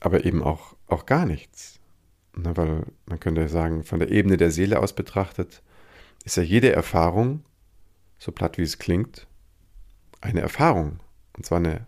Aber 0.00 0.24
eben 0.24 0.42
auch, 0.42 0.76
auch 0.86 1.04
gar 1.04 1.26
nichts. 1.26 1.78
Na, 2.34 2.56
weil 2.56 2.86
man 3.04 3.20
könnte 3.20 3.48
sagen, 3.48 3.84
von 3.84 3.98
der 3.98 4.10
Ebene 4.10 4.38
der 4.38 4.50
Seele 4.50 4.78
aus 4.78 4.94
betrachtet, 4.94 5.62
ist 6.24 6.36
ja 6.36 6.42
jede 6.42 6.72
Erfahrung 6.72 7.44
so 8.18 8.32
platt 8.32 8.56
wie 8.56 8.62
es 8.62 8.78
klingt, 8.78 9.26
eine 10.22 10.40
Erfahrung. 10.40 11.00
Und 11.36 11.44
zwar 11.44 11.58
eine 11.58 11.86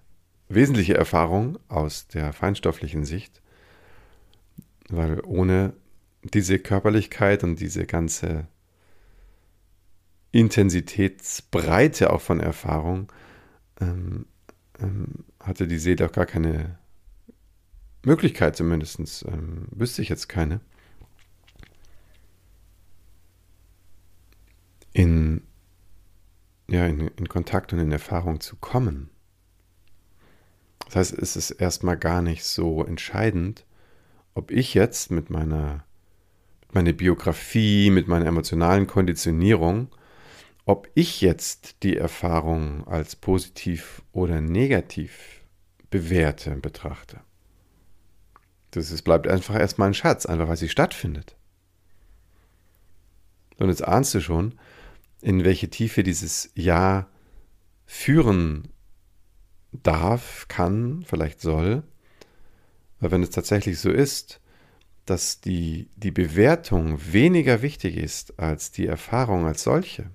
wesentliche 0.50 0.94
Erfahrung 0.94 1.58
aus 1.68 2.08
der 2.08 2.32
feinstofflichen 2.32 3.04
Sicht, 3.04 3.40
weil 4.88 5.20
ohne 5.24 5.72
diese 6.22 6.58
Körperlichkeit 6.58 7.44
und 7.44 7.60
diese 7.60 7.86
ganze 7.86 8.46
Intensitätsbreite 10.32 12.12
auch 12.12 12.20
von 12.20 12.40
Erfahrung 12.40 13.10
ähm, 13.80 14.26
ähm, 14.78 15.24
hatte 15.40 15.66
die 15.66 15.78
Seele 15.78 16.06
auch 16.06 16.12
gar 16.12 16.26
keine 16.26 16.78
Möglichkeit, 18.04 18.56
zumindest 18.56 19.24
ähm, 19.26 19.66
wüsste 19.70 20.02
ich 20.02 20.08
jetzt 20.08 20.28
keine, 20.28 20.60
in 24.92 25.42
ja, 26.68 26.86
in, 26.86 27.08
in 27.08 27.28
Kontakt 27.28 27.72
und 27.72 27.80
in 27.80 27.90
Erfahrung 27.90 28.40
zu 28.40 28.56
kommen. 28.56 29.10
Das 30.90 30.96
heißt, 30.96 31.18
es 31.22 31.36
ist 31.36 31.52
erstmal 31.52 31.96
gar 31.96 32.20
nicht 32.20 32.42
so 32.42 32.84
entscheidend, 32.84 33.64
ob 34.34 34.50
ich 34.50 34.74
jetzt 34.74 35.12
mit 35.12 35.30
meiner, 35.30 35.84
mit 36.62 36.74
meiner 36.74 36.92
Biografie, 36.92 37.90
mit 37.90 38.08
meiner 38.08 38.26
emotionalen 38.26 38.88
Konditionierung, 38.88 39.86
ob 40.64 40.88
ich 40.94 41.20
jetzt 41.20 41.84
die 41.84 41.96
Erfahrung 41.96 42.88
als 42.88 43.14
positiv 43.14 44.02
oder 44.10 44.40
negativ 44.40 45.44
bewerte 45.90 46.50
und 46.50 46.62
betrachte. 46.62 47.20
Das 48.72 48.90
ist, 48.90 49.02
bleibt 49.02 49.28
einfach 49.28 49.54
erstmal 49.54 49.90
ein 49.90 49.94
Schatz, 49.94 50.26
einfach 50.26 50.48
weil 50.48 50.56
sie 50.56 50.68
stattfindet. 50.68 51.36
Und 53.58 53.68
jetzt 53.68 53.84
ahnst 53.84 54.12
du 54.12 54.20
schon, 54.20 54.58
in 55.20 55.44
welche 55.44 55.70
Tiefe 55.70 56.02
dieses 56.02 56.50
Ja 56.56 57.06
führen 57.86 58.72
darf, 59.72 60.46
kann, 60.48 61.04
vielleicht 61.06 61.40
soll. 61.40 61.82
Weil 63.00 63.10
wenn 63.10 63.22
es 63.22 63.30
tatsächlich 63.30 63.78
so 63.78 63.90
ist, 63.90 64.40
dass 65.06 65.40
die, 65.40 65.88
die 65.96 66.10
Bewertung 66.10 66.98
weniger 67.12 67.62
wichtig 67.62 67.96
ist 67.96 68.38
als 68.38 68.70
die 68.70 68.86
Erfahrung 68.86 69.46
als 69.46 69.62
solche, 69.62 70.10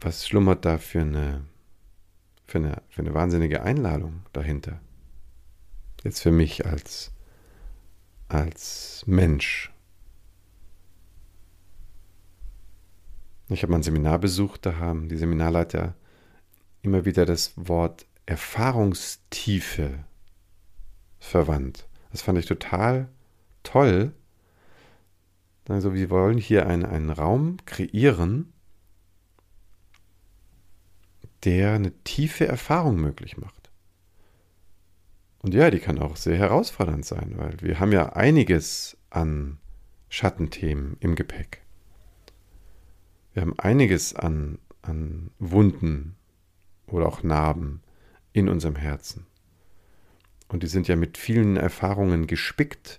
was 0.00 0.26
schlummert 0.26 0.64
da 0.64 0.78
für 0.78 1.00
eine, 1.00 1.44
für 2.46 2.58
eine, 2.58 2.82
für 2.88 3.02
eine 3.02 3.14
wahnsinnige 3.14 3.62
Einladung 3.62 4.22
dahinter? 4.32 4.80
Jetzt 6.04 6.22
für 6.22 6.30
mich 6.30 6.64
als, 6.64 7.10
als 8.28 9.02
Mensch, 9.06 9.72
Ich 13.50 13.62
habe 13.62 13.70
mal 13.70 13.78
ein 13.78 13.82
Seminar 13.82 14.18
besucht, 14.18 14.66
da 14.66 14.76
haben 14.76 15.08
die 15.08 15.16
Seminarleiter 15.16 15.94
immer 16.82 17.04
wieder 17.04 17.24
das 17.24 17.52
Wort 17.56 18.06
Erfahrungstiefe 18.26 20.04
verwandt. 21.18 21.88
Das 22.12 22.22
fand 22.22 22.38
ich 22.38 22.46
total 22.46 23.08
toll. 23.62 24.12
Also 25.66 25.94
wir 25.94 26.10
wollen 26.10 26.38
hier 26.38 26.66
einen, 26.66 26.84
einen 26.84 27.10
Raum 27.10 27.58
kreieren, 27.64 28.52
der 31.44 31.72
eine 31.72 31.92
tiefe 32.04 32.46
Erfahrung 32.46 32.96
möglich 32.96 33.38
macht. 33.38 33.70
Und 35.40 35.54
ja, 35.54 35.70
die 35.70 35.78
kann 35.78 35.98
auch 35.98 36.16
sehr 36.16 36.36
herausfordernd 36.36 37.04
sein, 37.04 37.34
weil 37.36 37.60
wir 37.60 37.80
haben 37.80 37.92
ja 37.92 38.12
einiges 38.12 38.96
an 39.08 39.58
Schattenthemen 40.08 40.96
im 41.00 41.14
Gepäck. 41.14 41.62
Wir 43.38 43.42
haben 43.42 43.58
einiges 43.60 44.16
an, 44.16 44.58
an 44.82 45.30
Wunden 45.38 46.16
oder 46.88 47.06
auch 47.06 47.22
Narben 47.22 47.82
in 48.32 48.48
unserem 48.48 48.74
Herzen. 48.74 49.26
Und 50.48 50.64
die 50.64 50.66
sind 50.66 50.88
ja 50.88 50.96
mit 50.96 51.16
vielen 51.16 51.56
Erfahrungen 51.56 52.26
gespickt, 52.26 52.98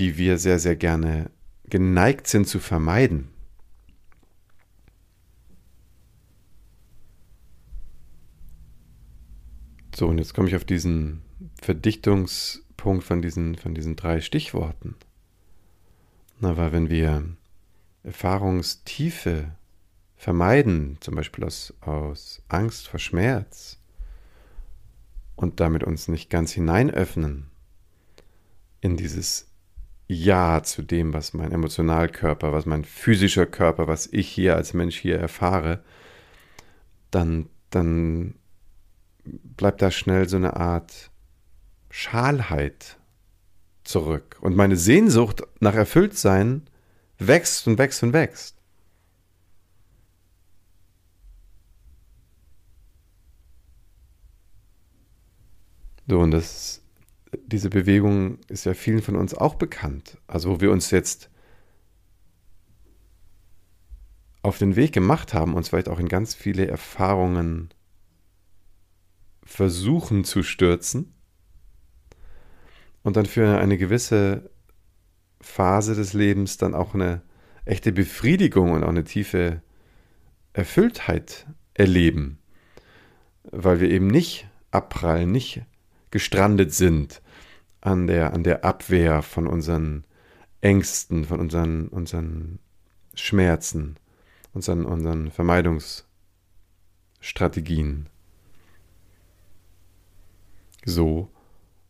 die 0.00 0.18
wir 0.18 0.38
sehr, 0.38 0.58
sehr 0.58 0.74
gerne 0.74 1.30
geneigt 1.66 2.26
sind 2.26 2.48
zu 2.48 2.58
vermeiden. 2.58 3.28
So, 9.94 10.08
und 10.08 10.18
jetzt 10.18 10.34
komme 10.34 10.48
ich 10.48 10.56
auf 10.56 10.64
diesen 10.64 11.22
Verdichtungspunkt 11.60 13.04
von 13.04 13.22
diesen, 13.22 13.54
von 13.54 13.72
diesen 13.72 13.94
drei 13.94 14.20
Stichworten. 14.20 14.96
Na, 16.40 16.56
weil 16.56 16.72
wenn 16.72 16.90
wir 16.90 17.36
Erfahrungstiefe 18.04 19.52
vermeiden, 20.16 20.98
zum 21.00 21.14
Beispiel 21.14 21.44
aus, 21.44 21.74
aus 21.80 22.42
Angst 22.48 22.88
vor 22.88 23.00
Schmerz, 23.00 23.78
und 25.34 25.60
damit 25.60 25.82
uns 25.82 26.08
nicht 26.08 26.30
ganz 26.30 26.52
hineinöffnen 26.52 27.50
in 28.80 28.96
dieses 28.96 29.48
Ja 30.06 30.62
zu 30.62 30.82
dem, 30.82 31.12
was 31.12 31.34
mein 31.34 31.52
Emotionalkörper, 31.52 32.52
was 32.52 32.66
mein 32.66 32.84
physischer 32.84 33.46
Körper, 33.46 33.88
was 33.88 34.06
ich 34.06 34.28
hier 34.28 34.56
als 34.56 34.74
Mensch 34.74 34.96
hier 34.96 35.18
erfahre, 35.18 35.82
dann, 37.10 37.48
dann 37.70 38.34
bleibt 39.24 39.82
da 39.82 39.90
schnell 39.90 40.28
so 40.28 40.36
eine 40.36 40.56
Art 40.56 41.10
Schalheit 41.90 42.98
zurück. 43.84 44.36
Und 44.40 44.56
meine 44.56 44.76
Sehnsucht 44.76 45.42
nach 45.60 45.74
Erfülltsein 45.74 46.62
wächst 47.26 47.66
und 47.66 47.78
wächst 47.78 48.02
und 48.02 48.12
wächst. 48.12 48.56
So, 56.08 56.20
und 56.20 56.32
das, 56.32 56.82
diese 57.46 57.70
Bewegung 57.70 58.38
ist 58.48 58.64
ja 58.64 58.74
vielen 58.74 59.02
von 59.02 59.16
uns 59.16 59.34
auch 59.34 59.54
bekannt. 59.54 60.18
Also, 60.26 60.50
wo 60.50 60.60
wir 60.60 60.70
uns 60.70 60.90
jetzt 60.90 61.30
auf 64.42 64.58
den 64.58 64.76
Weg 64.76 64.92
gemacht 64.92 65.34
haben, 65.34 65.54
uns 65.54 65.68
vielleicht 65.68 65.88
auch 65.88 66.00
in 66.00 66.08
ganz 66.08 66.34
viele 66.34 66.66
Erfahrungen 66.66 67.70
versuchen 69.44 70.24
zu 70.24 70.42
stürzen 70.42 71.14
und 73.02 73.16
dann 73.16 73.26
für 73.26 73.58
eine 73.58 73.78
gewisse 73.78 74.50
Phase 75.42 75.94
des 75.94 76.14
Lebens 76.14 76.56
dann 76.56 76.74
auch 76.74 76.94
eine 76.94 77.20
echte 77.64 77.92
Befriedigung 77.92 78.72
und 78.72 78.84
auch 78.84 78.88
eine 78.88 79.04
tiefe 79.04 79.62
Erfülltheit 80.52 81.46
erleben, 81.74 82.38
weil 83.50 83.80
wir 83.80 83.90
eben 83.90 84.06
nicht 84.06 84.48
abprallen, 84.70 85.30
nicht 85.30 85.62
gestrandet 86.10 86.72
sind 86.72 87.20
an 87.80 88.06
der, 88.06 88.32
an 88.32 88.44
der 88.44 88.64
Abwehr 88.64 89.22
von 89.22 89.46
unseren 89.46 90.04
Ängsten, 90.60 91.24
von 91.24 91.40
unseren, 91.40 91.88
unseren 91.88 92.58
Schmerzen, 93.14 93.96
unseren, 94.52 94.84
unseren 94.84 95.30
Vermeidungsstrategien. 95.30 98.08
So. 100.84 101.30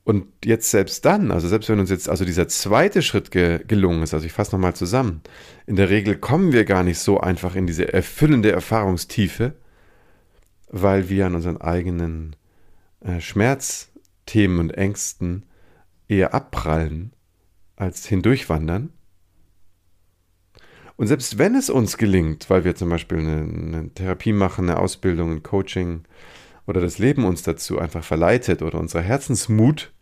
Und 0.04 0.26
jetzt 0.44 0.71
selbst 0.71 1.04
dann, 1.04 1.30
also 1.30 1.47
selbst 1.47 1.68
wenn 1.68 1.78
uns 1.78 1.90
jetzt 1.90 2.09
also 2.09 2.25
dieser 2.25 2.49
zweite 2.49 3.02
Schritt 3.02 3.30
ge 3.30 3.61
gelungen 3.66 4.02
ist, 4.02 4.14
also 4.14 4.26
ich 4.26 4.32
fasse 4.32 4.52
nochmal 4.52 4.75
zusammen, 4.75 5.23
in 5.66 5.76
der 5.76 5.90
Regel 5.90 6.16
kommen 6.16 6.52
wir 6.52 6.64
gar 6.64 6.82
nicht 6.82 6.99
so 6.99 7.21
einfach 7.21 7.54
in 7.54 7.68
diese 7.68 7.92
erfüllende 7.92 8.50
Erfahrungstiefe, 8.50 9.54
weil 10.69 11.08
wir 11.08 11.26
an 11.26 11.36
unseren 11.36 11.60
eigenen 11.60 12.34
äh, 13.00 13.21
Schmerz 13.21 13.93
Themen 14.26 14.58
und 14.58 14.71
Ängsten 14.71 15.45
eher 16.08 16.34
abprallen 16.34 17.12
als 17.76 18.06
hindurchwandern. 18.06 18.93
Und 20.97 21.06
selbst 21.06 21.38
wenn 21.38 21.54
es 21.54 21.71
uns 21.71 21.97
gelingt, 21.97 22.49
weil 22.50 22.65
wir 22.65 22.75
zum 22.75 22.88
Beispiel 22.88 23.19
eine, 23.19 23.41
eine, 23.41 23.91
Therapie 23.95 24.32
machen, 24.32 24.69
eine 24.69 24.78
Ausbildung, 24.78 25.32
ein 25.32 25.43
Coaching 25.43 26.04
oder 26.67 26.81
das 26.81 26.99
Leben 26.99 27.25
uns 27.25 27.43
dazu 27.43 27.79
einfach 27.79 28.05
verleitet 28.05 28.63
oder 28.63 28.79
unser 28.79 29.03
Herzensmut, 29.03 29.93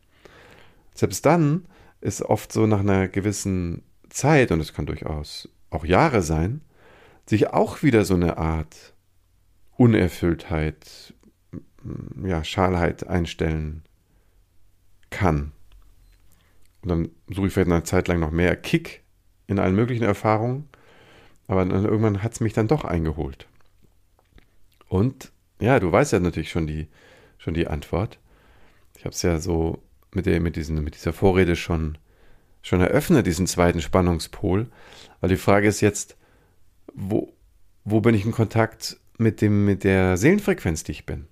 selbst 0.95 1.25
dann 1.25 1.67
ist 2.01 2.23
oft 2.23 2.53
so 2.53 2.67
nach 2.67 2.81
einer 2.81 3.09
gewissen 3.09 3.83
Zeit, 4.09 4.51
und 4.51 4.61
es 4.61 4.73
kann 4.73 4.87
durchaus 4.87 5.49
auch 5.71 5.85
Jahre 5.85 6.23
sein, 6.23 6.63
sich 7.27 7.49
auch 7.49 7.83
wieder 7.83 8.05
so 8.05 8.15
eine 8.15 8.39
Art 8.39 8.95
Unerfülltheit, 9.77 11.15
ja, 12.23 12.45
Schalheit 12.45 13.07
einstellen 13.07 13.83
kann. 15.11 15.53
Und 16.83 16.89
dann 16.89 17.09
suche 17.29 17.47
ich 17.47 17.53
vielleicht 17.53 17.71
eine 17.71 17.85
Zeit 17.85 18.09
lang 18.09 18.21
noch 18.21 18.31
mehr 18.31 18.57
Kick 18.57 19.03
in 19.47 19.59
allen 19.59 19.75
möglichen 19.75 20.05
Erfahrungen, 20.05 20.69
aber 21.47 21.65
dann 21.65 21.85
irgendwann 21.85 22.23
hat 22.23 22.33
es 22.33 22.41
mich 22.41 22.53
dann 22.53 22.69
doch 22.69 22.85
eingeholt. 22.85 23.47
Und 24.89 25.33
ja, 25.61 25.79
du 25.81 25.91
weißt 25.93 26.13
ja 26.13 26.21
natürlich 26.21 26.51
schon 26.51 26.67
die, 26.67 26.89
schon 27.39 27.55
die 27.55 27.67
Antwort. 27.67 28.19
Ich 28.97 29.05
habe 29.05 29.15
es 29.15 29.23
ja 29.23 29.39
so 29.39 29.83
mit, 30.13 30.27
der, 30.27 30.41
mit, 30.41 30.57
diesen, 30.57 30.83
mit 30.83 30.95
dieser 30.95 31.13
Vorrede 31.13 31.57
schon, 31.57 31.99
schon 32.63 32.81
eröffnet, 32.81 33.27
diesen 33.27 33.47
zweiten 33.47 33.81
Spannungspol. 33.81 34.67
Weil 35.21 35.31
die 35.31 35.37
Frage 35.37 35.69
ist 35.69 35.81
jetzt, 35.81 36.17
wo, 36.95 37.33
wo 37.85 38.01
bin 38.01 38.15
ich 38.15 38.25
in 38.25 38.33
Kontakt 38.33 38.99
mit, 39.19 39.41
dem, 39.41 39.65
mit 39.65 39.85
der 39.85 40.17
Seelenfrequenz, 40.17 40.85
die 40.85 40.93
ich 40.93 41.07
bin? 41.07 41.27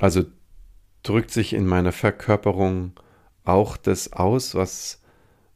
Also 0.00 0.24
drückt 1.02 1.30
sich 1.30 1.52
in 1.52 1.66
meiner 1.66 1.92
Verkörperung 1.92 2.92
auch 3.44 3.76
das 3.76 4.12
aus, 4.12 4.54
was 4.54 5.00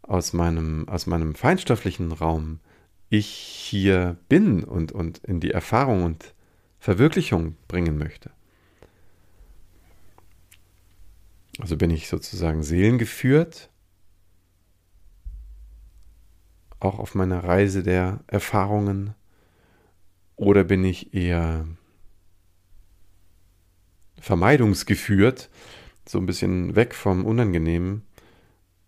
aus 0.03 0.33
meinem, 0.33 0.89
aus 0.89 1.07
meinem 1.07 1.35
feinstofflichen 1.35 2.13
Raum 2.13 2.61
ich 3.09 3.29
hier 3.29 4.17
bin 4.29 4.65
und, 4.65 4.93
und 4.93 5.19
in 5.19 5.41
die 5.41 5.51
Erfahrung 5.51 6.05
und 6.05 6.35
Verwirklichung 6.83 7.55
bringen 7.69 7.97
möchte. 7.97 8.33
Also 11.61 11.77
bin 11.77 11.91
ich 11.91 12.09
sozusagen 12.09 12.65
seelengeführt, 12.65 13.71
auch 16.81 16.99
auf 16.99 17.15
meiner 17.15 17.45
Reise 17.45 17.85
der 17.85 18.25
Erfahrungen, 18.27 19.15
oder 20.35 20.65
bin 20.65 20.85
ich 20.85 21.15
eher 21.15 21.69
vermeidungsgeführt, 24.19 25.51
so 26.05 26.19
ein 26.19 26.27
bisschen 26.27 26.75
weg 26.75 26.97
vom 26.97 27.25
Unangenehmen 27.25 28.03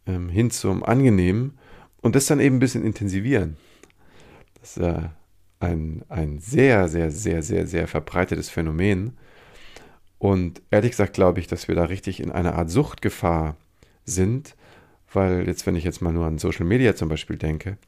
ähm, 0.06 0.28
hin 0.30 0.50
zum 0.50 0.82
Angenehmen 0.82 1.60
und 2.02 2.16
das 2.16 2.26
dann 2.26 2.40
eben 2.40 2.56
ein 2.56 2.60
bisschen 2.60 2.84
intensivieren. 2.84 3.56
Das 4.60 4.78
äh, 4.78 5.10
ein, 5.64 6.02
ein 6.08 6.38
sehr, 6.38 6.88
sehr, 6.88 7.10
sehr, 7.10 7.42
sehr, 7.42 7.66
sehr 7.66 7.88
verbreitetes 7.88 8.50
Phänomen. 8.50 9.16
Und 10.18 10.62
ehrlich 10.70 10.92
gesagt 10.92 11.14
glaube 11.14 11.40
ich, 11.40 11.46
dass 11.46 11.68
wir 11.68 11.74
da 11.74 11.84
richtig 11.84 12.20
in 12.20 12.30
einer 12.30 12.54
Art 12.54 12.70
Suchtgefahr 12.70 13.56
sind, 14.04 14.56
weil 15.12 15.46
jetzt, 15.46 15.66
wenn 15.66 15.76
ich 15.76 15.84
jetzt 15.84 16.02
mal 16.02 16.12
nur 16.12 16.26
an 16.26 16.38
Social 16.38 16.66
Media 16.66 16.94
zum 16.94 17.08
Beispiel 17.08 17.36
denke, 17.36 17.78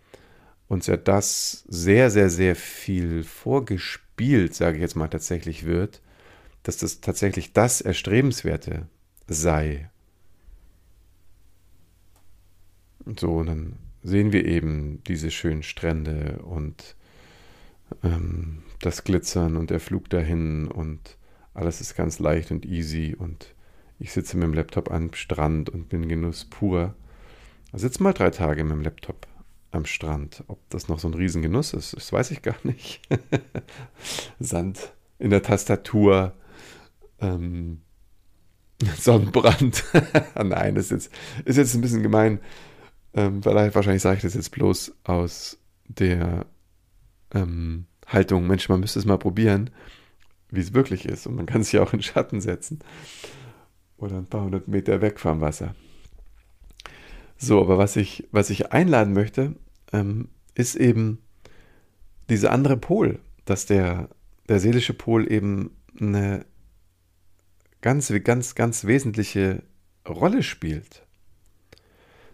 uns 0.68 0.86
ja 0.86 0.96
das 0.96 1.64
sehr, 1.68 2.10
sehr, 2.10 2.30
sehr 2.30 2.56
viel 2.56 3.22
vorgespielt, 3.22 4.54
sage 4.54 4.76
ich 4.76 4.82
jetzt 4.82 4.96
mal 4.96 5.08
tatsächlich 5.08 5.64
wird, 5.64 6.02
dass 6.62 6.78
das 6.78 7.00
tatsächlich 7.00 7.52
das 7.52 7.80
Erstrebenswerte 7.80 8.88
sei. 9.28 9.88
So, 13.18 13.36
und 13.36 13.46
dann 13.46 13.76
sehen 14.02 14.32
wir 14.32 14.44
eben 14.44 15.02
diese 15.06 15.30
schönen 15.30 15.62
Strände 15.62 16.40
und 16.44 16.96
ähm, 18.02 18.62
das 18.80 19.04
Glitzern 19.04 19.56
und 19.56 19.70
der 19.70 19.80
Flug 19.80 20.10
dahin 20.10 20.68
und 20.68 21.16
alles 21.54 21.80
ist 21.80 21.96
ganz 21.96 22.18
leicht 22.18 22.50
und 22.50 22.66
easy 22.66 23.16
und 23.18 23.54
ich 23.98 24.12
sitze 24.12 24.36
mit 24.36 24.44
dem 24.44 24.54
Laptop 24.54 24.90
am 24.90 25.12
Strand 25.14 25.70
und 25.70 25.88
bin 25.88 26.08
Genuss 26.08 26.44
pur. 26.44 26.94
Also 27.72 27.88
sitze 27.88 28.02
mal 28.02 28.12
drei 28.12 28.30
Tage 28.30 28.62
mit 28.62 28.72
dem 28.72 28.82
Laptop 28.82 29.26
am 29.70 29.86
Strand. 29.86 30.44
Ob 30.48 30.58
das 30.70 30.88
noch 30.88 30.98
so 30.98 31.08
ein 31.08 31.14
Riesengenuss 31.14 31.72
ist, 31.72 31.96
das 31.96 32.12
weiß 32.12 32.30
ich 32.30 32.42
gar 32.42 32.56
nicht. 32.64 33.00
Sand 34.38 34.92
in 35.18 35.30
der 35.30 35.42
Tastatur, 35.42 36.34
ähm, 37.20 37.80
Sonnenbrand. 38.98 39.84
Nein, 40.34 40.74
das 40.74 40.86
ist 40.86 40.90
jetzt, 40.90 41.12
ist 41.46 41.56
jetzt 41.56 41.74
ein 41.74 41.80
bisschen 41.80 42.02
gemein. 42.02 42.40
Ähm, 43.14 43.42
weil 43.44 43.74
wahrscheinlich 43.74 44.02
sage 44.02 44.16
ich 44.16 44.22
das 44.22 44.34
jetzt 44.34 44.50
bloß 44.50 44.94
aus 45.04 45.58
der 45.88 46.44
ähm, 47.36 47.86
Haltung, 48.06 48.46
Mensch, 48.46 48.68
man 48.68 48.80
müsste 48.80 48.98
es 48.98 49.04
mal 49.04 49.18
probieren, 49.18 49.70
wie 50.50 50.60
es 50.60 50.74
wirklich 50.74 51.04
ist. 51.04 51.26
Und 51.26 51.34
man 51.34 51.46
kann 51.46 51.60
es 51.60 51.72
ja 51.72 51.82
auch 51.82 51.92
in 51.92 52.02
Schatten 52.02 52.40
setzen. 52.40 52.80
Oder 53.96 54.18
ein 54.18 54.26
paar 54.26 54.44
hundert 54.44 54.68
Meter 54.68 55.00
weg 55.00 55.18
vom 55.18 55.40
Wasser. 55.40 55.74
So, 57.38 57.60
aber 57.60 57.78
was 57.78 57.96
ich, 57.96 58.26
was 58.30 58.50
ich 58.50 58.72
einladen 58.72 59.12
möchte, 59.12 59.56
ähm, 59.92 60.28
ist 60.54 60.76
eben 60.76 61.18
dieser 62.28 62.52
andere 62.52 62.76
Pol, 62.76 63.18
dass 63.44 63.66
der, 63.66 64.08
der 64.48 64.58
seelische 64.58 64.94
Pol 64.94 65.30
eben 65.30 65.70
eine 66.00 66.44
ganz, 67.80 68.12
ganz, 68.24 68.54
ganz 68.54 68.84
wesentliche 68.84 69.62
Rolle 70.08 70.42
spielt. 70.42 71.06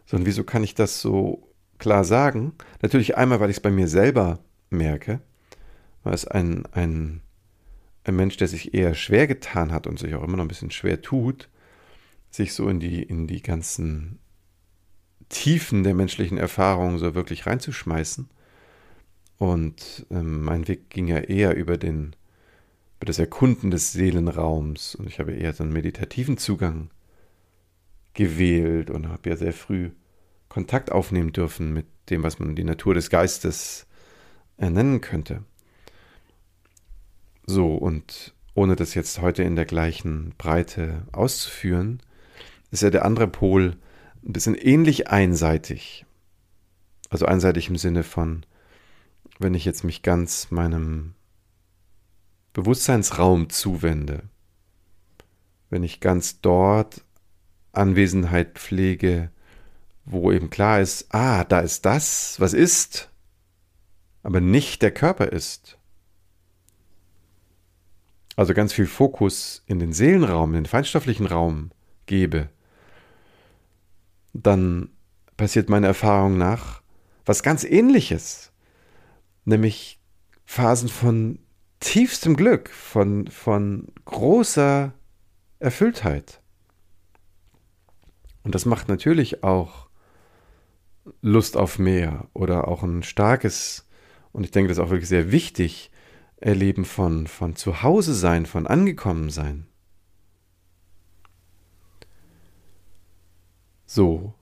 So, 0.06 0.16
und 0.16 0.26
wieso 0.26 0.44
kann 0.44 0.64
ich 0.64 0.74
das 0.74 1.00
so 1.00 1.48
klar 1.78 2.04
sagen? 2.04 2.52
Natürlich 2.80 3.16
einmal, 3.16 3.40
weil 3.40 3.50
ich 3.50 3.56
es 3.56 3.62
bei 3.62 3.70
mir 3.70 3.88
selber 3.88 4.38
merke, 4.72 5.20
weil 6.02 6.14
es 6.14 6.26
ein, 6.26 6.66
ein, 6.72 7.20
ein 8.04 8.16
Mensch, 8.16 8.36
der 8.36 8.48
sich 8.48 8.74
eher 8.74 8.94
schwer 8.94 9.26
getan 9.26 9.72
hat 9.72 9.86
und 9.86 9.98
sich 9.98 10.14
auch 10.14 10.24
immer 10.24 10.36
noch 10.36 10.44
ein 10.44 10.48
bisschen 10.48 10.70
schwer 10.70 11.02
tut, 11.02 11.48
sich 12.30 12.54
so 12.54 12.68
in 12.68 12.80
die, 12.80 13.02
in 13.02 13.26
die 13.26 13.42
ganzen 13.42 14.18
Tiefen 15.28 15.82
der 15.82 15.94
menschlichen 15.94 16.38
Erfahrung 16.38 16.98
so 16.98 17.14
wirklich 17.14 17.46
reinzuschmeißen. 17.46 18.28
Und 19.38 20.06
ähm, 20.10 20.42
mein 20.42 20.68
Weg 20.68 20.90
ging 20.90 21.08
ja 21.08 21.18
eher 21.18 21.56
über 21.56 21.76
den, 21.76 22.14
über 22.98 23.06
das 23.06 23.18
Erkunden 23.18 23.70
des 23.70 23.92
Seelenraums 23.92 24.94
und 24.94 25.08
ich 25.08 25.18
habe 25.18 25.32
eher 25.32 25.52
so 25.52 25.64
einen 25.64 25.72
meditativen 25.72 26.36
Zugang 26.36 26.90
gewählt 28.14 28.90
und 28.90 29.08
habe 29.08 29.30
ja 29.30 29.36
sehr 29.36 29.52
früh 29.52 29.90
Kontakt 30.48 30.92
aufnehmen 30.92 31.32
dürfen 31.32 31.72
mit 31.72 31.86
dem, 32.10 32.22
was 32.22 32.38
man 32.38 32.54
die 32.54 32.64
Natur 32.64 32.94
des 32.94 33.10
Geistes 33.10 33.86
nennen 34.70 35.00
könnte. 35.00 35.44
So, 37.46 37.74
und 37.74 38.34
ohne 38.54 38.76
das 38.76 38.94
jetzt 38.94 39.20
heute 39.20 39.42
in 39.42 39.56
der 39.56 39.64
gleichen 39.64 40.34
Breite 40.38 41.06
auszuführen, 41.12 42.00
ist 42.70 42.82
ja 42.82 42.90
der 42.90 43.04
andere 43.04 43.28
Pol 43.28 43.76
ein 44.24 44.32
bisschen 44.32 44.54
ähnlich 44.54 45.08
einseitig. 45.08 46.06
Also 47.10 47.26
einseitig 47.26 47.68
im 47.68 47.76
Sinne 47.76 48.02
von, 48.02 48.46
wenn 49.38 49.54
ich 49.54 49.64
jetzt 49.64 49.84
mich 49.84 50.02
ganz 50.02 50.50
meinem 50.50 51.14
Bewusstseinsraum 52.52 53.50
zuwende, 53.50 54.22
wenn 55.70 55.82
ich 55.82 56.00
ganz 56.00 56.40
dort 56.40 57.02
Anwesenheit 57.72 58.58
pflege, 58.58 59.30
wo 60.04 60.30
eben 60.32 60.50
klar 60.50 60.80
ist, 60.80 61.06
ah, 61.14 61.44
da 61.44 61.60
ist 61.60 61.84
das, 61.84 62.38
was 62.38 62.52
ist, 62.52 63.08
aber 64.22 64.40
nicht 64.40 64.82
der 64.82 64.92
Körper 64.92 65.28
ist. 65.28 65.78
Also 68.36 68.54
ganz 68.54 68.72
viel 68.72 68.86
Fokus 68.86 69.62
in 69.66 69.78
den 69.78 69.92
Seelenraum, 69.92 70.50
in 70.50 70.62
den 70.62 70.66
feinstofflichen 70.66 71.26
Raum 71.26 71.70
gebe, 72.06 72.48
dann 74.32 74.90
passiert 75.36 75.68
meiner 75.68 75.88
Erfahrung 75.88 76.38
nach 76.38 76.82
was 77.24 77.42
ganz 77.42 77.64
ähnliches, 77.64 78.52
nämlich 79.44 80.00
Phasen 80.44 80.88
von 80.88 81.38
tiefstem 81.80 82.36
Glück, 82.36 82.70
von, 82.70 83.28
von 83.28 83.88
großer 84.04 84.92
Erfülltheit. 85.58 86.40
Und 88.42 88.54
das 88.54 88.66
macht 88.66 88.88
natürlich 88.88 89.44
auch 89.44 89.88
Lust 91.20 91.56
auf 91.56 91.78
mehr 91.78 92.28
oder 92.32 92.68
auch 92.68 92.82
ein 92.82 93.02
starkes, 93.02 93.88
und 94.32 94.44
ich 94.44 94.50
denke, 94.50 94.68
das 94.68 94.78
ist 94.78 94.84
auch 94.84 94.90
wirklich 94.90 95.08
sehr 95.08 95.30
wichtig, 95.32 95.90
Erleben 96.36 96.84
von, 96.84 97.28
von 97.28 97.54
Zuhause 97.54 98.14
sein, 98.14 98.46
von 98.46 98.66
angekommen 98.66 99.30
sein. 99.30 99.66
So. 103.86 104.34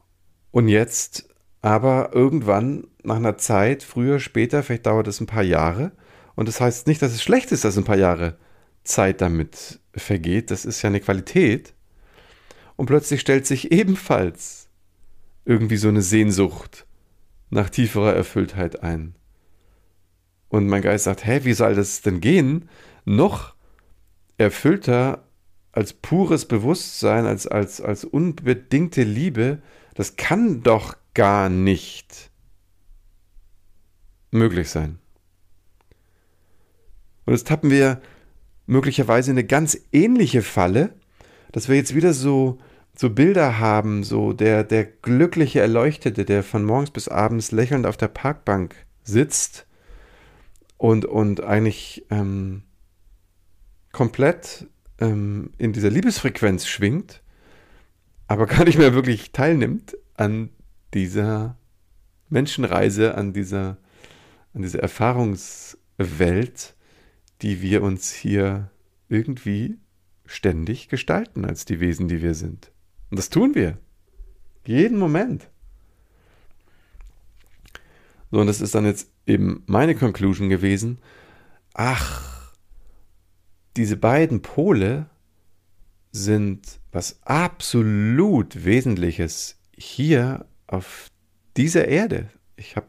Und 0.51 0.69
jetzt 0.69 1.29
aber 1.61 2.15
irgendwann 2.15 2.87
nach 3.03 3.17
einer 3.17 3.37
Zeit, 3.37 3.83
früher, 3.83 4.19
später, 4.19 4.63
vielleicht 4.63 4.87
dauert 4.87 5.09
es 5.09 5.21
ein 5.21 5.27
paar 5.27 5.43
Jahre. 5.43 5.93
Und 6.37 6.49
das 6.49 6.61
heißt 6.61 6.87
nicht, 6.87 7.03
dass 7.03 7.13
es 7.13 7.23
schlecht 7.23 7.53
ist, 7.53 7.65
dass 7.65 7.77
ein 7.77 7.85
paar 7.85 7.99
Jahre 7.99 8.39
Zeit 8.83 9.21
damit 9.21 9.81
vergeht. 9.95 10.51
Das 10.51 10.65
ist 10.65 10.81
ja 10.81 10.89
eine 10.89 11.01
Qualität. 11.01 11.75
Und 12.77 12.87
plötzlich 12.87 13.21
stellt 13.21 13.47
sich 13.47 13.73
ebenfalls 13.73 14.69
irgendwie 15.45 15.77
so 15.77 15.89
eine 15.89 16.03
Sehnsucht 16.03 16.87
nach 17.51 17.69
tieferer 17.69 18.15
Erfülltheit 18.15 18.83
ein. 18.83 19.17
Und 20.51 20.67
mein 20.67 20.83
Geist 20.83 21.05
sagt, 21.05 21.25
hä, 21.25 21.41
wie 21.45 21.55
soll 21.55 21.75
das 21.75 22.03
denn 22.03 22.21
gehen? 22.21 22.69
Noch 23.05 23.55
erfüllter 24.37 25.25
als 25.73 25.93
pures 25.93 26.47
Bewusstsein, 26.47 27.25
als, 27.25 27.47
als, 27.47 27.81
als 27.81 28.05
unbedingte 28.05 29.05
Liebe, 29.05 29.63
das 29.95 30.17
kann 30.17 30.63
doch 30.63 30.97
gar 31.15 31.49
nicht 31.49 32.31
möglich 34.33 34.69
sein. 34.69 34.99
Und 37.27 37.35
jetzt 37.35 37.47
tappen 37.47 37.71
wir 37.71 38.01
möglicherweise 38.67 39.31
in 39.31 39.39
eine 39.39 39.47
ganz 39.47 39.79
ähnliche 39.93 40.43
Falle, 40.43 40.95
dass 41.53 41.69
wir 41.69 41.77
jetzt 41.77 41.95
wieder 41.95 42.13
so, 42.13 42.59
so 42.97 43.11
Bilder 43.11 43.61
haben, 43.61 44.03
so 44.03 44.33
der, 44.33 44.65
der 44.65 44.85
glückliche 44.85 45.61
Erleuchtete, 45.61 46.25
der 46.25 46.43
von 46.43 46.65
morgens 46.65 46.91
bis 46.91 47.07
abends 47.07 47.53
lächelnd 47.53 47.87
auf 47.87 47.97
der 47.97 48.09
Parkbank 48.09 48.75
sitzt 49.05 49.67
und, 50.81 51.05
und 51.05 51.45
eigentlich 51.45 52.07
ähm, 52.09 52.63
komplett 53.93 54.67
ähm, 54.99 55.51
in 55.59 55.75
dieser 55.75 55.91
Liebesfrequenz 55.91 56.67
schwingt, 56.67 57.23
aber 58.29 58.47
gar 58.47 58.65
nicht 58.65 58.79
mehr 58.79 58.95
wirklich 58.95 59.31
teilnimmt 59.33 59.95
an 60.17 60.49
dieser 60.95 61.59
Menschenreise, 62.31 63.15
an 63.15 63.35
dieser, 63.35 63.77
an 64.55 64.63
dieser 64.63 64.79
Erfahrungswelt, 64.79 66.75
die 67.43 67.61
wir 67.61 67.83
uns 67.83 68.15
hier 68.15 68.71
irgendwie 69.11 69.77
ständig 70.25 70.89
gestalten 70.89 71.45
als 71.45 71.67
die 71.67 71.81
Wesen, 71.81 72.09
die 72.09 72.23
wir 72.23 72.33
sind. 72.33 72.73
Und 73.11 73.19
das 73.19 73.29
tun 73.29 73.55
wir. 73.55 73.77
Jeden 74.67 74.99
Moment. 74.99 75.51
So, 78.31 78.41
und 78.41 78.47
das 78.47 78.63
ist 78.63 78.75
dann 78.75 78.87
jetzt 78.87 79.11
eben 79.31 79.63
meine 79.67 79.95
Conclusion 79.95 80.49
gewesen. 80.49 80.99
Ach, 81.75 82.53
diese 83.77 83.97
beiden 83.97 84.43
Pole 84.43 85.07
sind 86.13 86.81
was 86.93 87.21
absolut 87.25 88.65
Wesentliches 88.65 89.59
hier 89.77 90.47
auf 90.67 91.09
dieser 91.57 91.89
Erde. 91.89 92.31
Ich 92.57 92.77
habe 92.77 92.89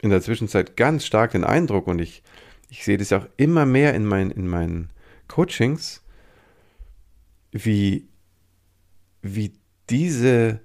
in 0.00 0.10
der 0.10 0.20
Zwischenzeit 0.20 0.76
ganz 0.76 1.06
stark 1.06 1.32
den 1.32 1.44
Eindruck 1.44 1.86
und 1.86 2.00
ich, 2.00 2.22
ich 2.68 2.84
sehe 2.84 2.98
das 2.98 3.12
auch 3.12 3.26
immer 3.36 3.64
mehr 3.64 3.94
in, 3.94 4.04
mein, 4.04 4.30
in 4.30 4.46
meinen 4.46 4.90
Coachings, 5.28 6.02
wie, 7.52 8.08
wie 9.22 9.52
diese 9.88 10.60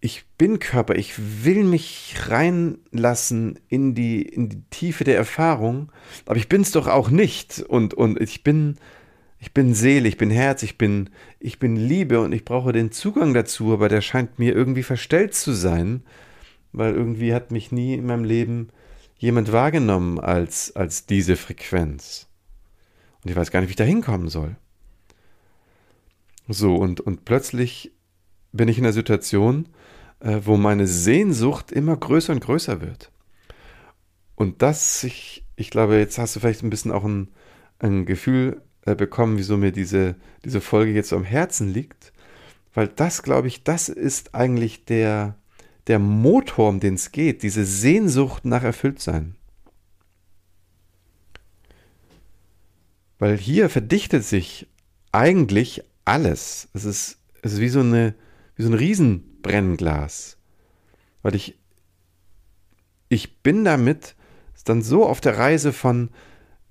ich 0.00 0.24
bin 0.38 0.58
Körper, 0.58 0.96
ich 0.96 1.44
will 1.44 1.62
mich 1.64 2.14
reinlassen 2.26 3.58
in 3.68 3.94
die, 3.94 4.22
in 4.22 4.48
die 4.48 4.62
Tiefe 4.70 5.04
der 5.04 5.16
Erfahrung, 5.16 5.92
aber 6.24 6.36
ich 6.36 6.48
bin 6.48 6.62
es 6.62 6.72
doch 6.72 6.86
auch 6.86 7.10
nicht. 7.10 7.60
Und, 7.68 7.92
und 7.92 8.18
ich 8.18 8.42
bin, 8.42 8.76
ich 9.38 9.52
bin 9.52 9.74
Seele, 9.74 10.08
ich 10.08 10.16
bin 10.16 10.30
Herz, 10.30 10.62
ich 10.62 10.78
bin, 10.78 11.10
ich 11.38 11.58
bin 11.58 11.76
Liebe 11.76 12.20
und 12.20 12.32
ich 12.32 12.46
brauche 12.46 12.72
den 12.72 12.92
Zugang 12.92 13.34
dazu, 13.34 13.74
aber 13.74 13.90
der 13.90 14.00
scheint 14.00 14.38
mir 14.38 14.54
irgendwie 14.54 14.82
verstellt 14.82 15.34
zu 15.34 15.52
sein, 15.52 16.02
weil 16.72 16.94
irgendwie 16.94 17.34
hat 17.34 17.50
mich 17.50 17.70
nie 17.70 17.94
in 17.94 18.06
meinem 18.06 18.24
Leben 18.24 18.68
jemand 19.18 19.52
wahrgenommen 19.52 20.18
als, 20.18 20.74
als 20.74 21.04
diese 21.04 21.36
Frequenz. 21.36 22.26
Und 23.22 23.30
ich 23.30 23.36
weiß 23.36 23.50
gar 23.50 23.60
nicht, 23.60 23.68
wie 23.68 23.72
ich 23.72 23.76
da 23.76 23.84
hinkommen 23.84 24.28
soll. 24.28 24.56
So, 26.48 26.74
und, 26.76 27.00
und 27.00 27.26
plötzlich 27.26 27.92
bin 28.52 28.68
ich 28.68 28.78
in 28.78 28.84
einer 28.84 28.94
Situation, 28.94 29.68
wo 30.20 30.56
meine 30.56 30.86
Sehnsucht 30.86 31.72
immer 31.72 31.96
größer 31.96 32.32
und 32.32 32.40
größer 32.40 32.80
wird. 32.80 33.10
Und 34.34 34.62
das, 34.62 35.04
ich, 35.04 35.44
ich 35.56 35.70
glaube, 35.70 35.98
jetzt 35.98 36.18
hast 36.18 36.36
du 36.36 36.40
vielleicht 36.40 36.62
ein 36.62 36.70
bisschen 36.70 36.92
auch 36.92 37.04
ein, 37.04 37.28
ein 37.78 38.06
Gefühl 38.06 38.62
äh, 38.86 38.94
bekommen, 38.94 39.36
wieso 39.38 39.56
mir 39.56 39.72
diese, 39.72 40.16
diese 40.44 40.60
Folge 40.60 40.92
jetzt 40.92 41.10
so 41.10 41.16
am 41.16 41.24
Herzen 41.24 41.72
liegt. 41.72 42.12
Weil 42.72 42.88
das, 42.88 43.22
glaube 43.22 43.48
ich, 43.48 43.64
das 43.64 43.88
ist 43.88 44.34
eigentlich 44.34 44.84
der, 44.84 45.36
der 45.86 45.98
Motor, 45.98 46.68
um 46.68 46.80
den 46.80 46.94
es 46.94 47.12
geht, 47.12 47.42
diese 47.42 47.64
Sehnsucht 47.64 48.44
nach 48.44 48.62
Erfülltsein. 48.62 49.34
Weil 53.18 53.36
hier 53.36 53.68
verdichtet 53.68 54.24
sich 54.24 54.66
eigentlich 55.12 55.82
alles. 56.04 56.68
Es 56.72 56.84
ist, 56.84 57.18
es 57.42 57.54
ist 57.54 57.60
wie 57.60 57.68
so 57.68 57.80
eine, 57.80 58.14
wie 58.56 58.62
so 58.62 58.70
ein 58.70 58.74
Riesenbrennglas. 59.44 60.36
Weil 61.22 61.34
ich, 61.34 61.58
ich 63.08 63.42
bin 63.42 63.64
damit 63.64 64.14
dann 64.64 64.82
so 64.82 65.06
auf 65.06 65.20
der 65.20 65.38
Reise 65.38 65.72
von 65.72 66.10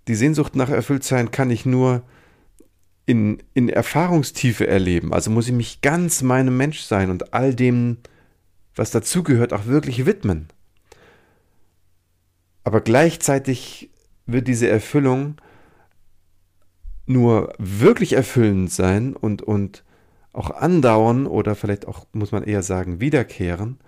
die 0.08 0.16
Sehnsucht 0.16 0.56
nach 0.56 0.70
Erfülltsein 0.70 1.32
kann 1.32 1.52
ich 1.52 1.66
nur, 1.66 2.04
in, 3.06 3.42
in 3.56 3.70
Erfahrungstiefe 3.70 4.68
erleben. 4.68 5.14
Also 5.14 5.32
muss 5.32 5.48
ich 5.48 5.54
mich 5.54 5.82
ganz 5.82 6.22
meinem 6.22 6.56
Menschsein 6.56 7.10
und 7.10 7.34
all 7.34 7.56
dem, 7.56 7.98
was 8.76 8.92
dazugehört, 8.92 9.52
auch 9.52 9.66
wirklich 9.66 10.06
widmen. 10.06 10.48
Aber 12.64 12.82
gleichzeitig 12.82 13.90
wird 14.28 14.48
diese 14.48 14.68
Erfüllung 14.68 15.38
nur 17.08 17.54
wirklich 17.58 18.14
erfüllend 18.14 18.72
sein 18.72 19.16
und, 19.16 19.42
und 19.42 19.84
auch 20.34 20.52
andauern 20.52 21.28
oder 21.28 21.56
vielleicht 21.56 21.88
auch, 21.88 22.06
muss 22.14 22.32
man 22.32 22.44
eher 22.44 22.64
sagen, 22.64 23.00
wiederkehren, 23.00 23.80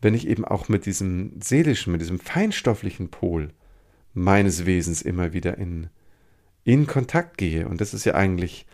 wenn 0.00 0.14
ich 0.14 0.26
eben 0.26 0.44
auch 0.44 0.68
mit 0.68 0.86
diesem 0.86 1.32
seelischen, 1.42 1.92
mit 1.92 2.00
diesem 2.00 2.18
feinstofflichen 2.18 3.10
Pol 3.10 3.50
meines 4.12 4.66
Wesens 4.66 5.02
immer 5.02 5.32
wieder 5.32 5.58
in, 5.58 5.88
in 6.64 6.86
Kontakt 6.86 7.38
gehe. 7.38 7.68
Und 7.68 7.80
das 7.80 7.94
ist 7.94 8.04
ja 8.04 8.14
eigentlich 8.14 8.66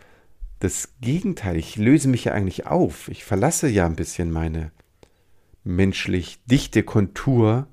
das 0.60 0.94
Gegenteil. 1.00 1.56
Ich 1.56 1.76
löse 1.76 2.08
mich 2.08 2.24
ja 2.24 2.32
eigentlich 2.32 2.66
auf. 2.66 3.08
Ich 3.08 3.24
verlasse 3.24 3.68
ja 3.68 3.86
ein 3.86 3.96
bisschen 3.96 4.30
meine 4.30 4.70
menschlich 5.64 6.42
dichte 6.44 6.82
Kontur, 6.82 7.66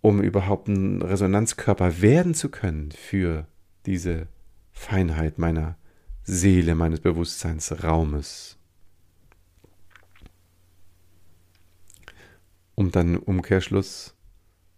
um 0.00 0.22
überhaupt 0.22 0.68
ein 0.68 1.02
Resonanzkörper 1.02 2.00
werden 2.00 2.34
zu 2.34 2.48
können 2.50 2.90
für 2.92 3.46
diese 3.86 4.26
Feinheit 4.72 5.38
meiner 5.38 5.76
Seele, 6.24 6.74
meines 6.74 7.00
Bewusstseinsraumes. 7.00 8.56
Um 12.74 12.90
dann 12.90 13.14
im 13.14 13.22
Umkehrschluss 13.22 14.14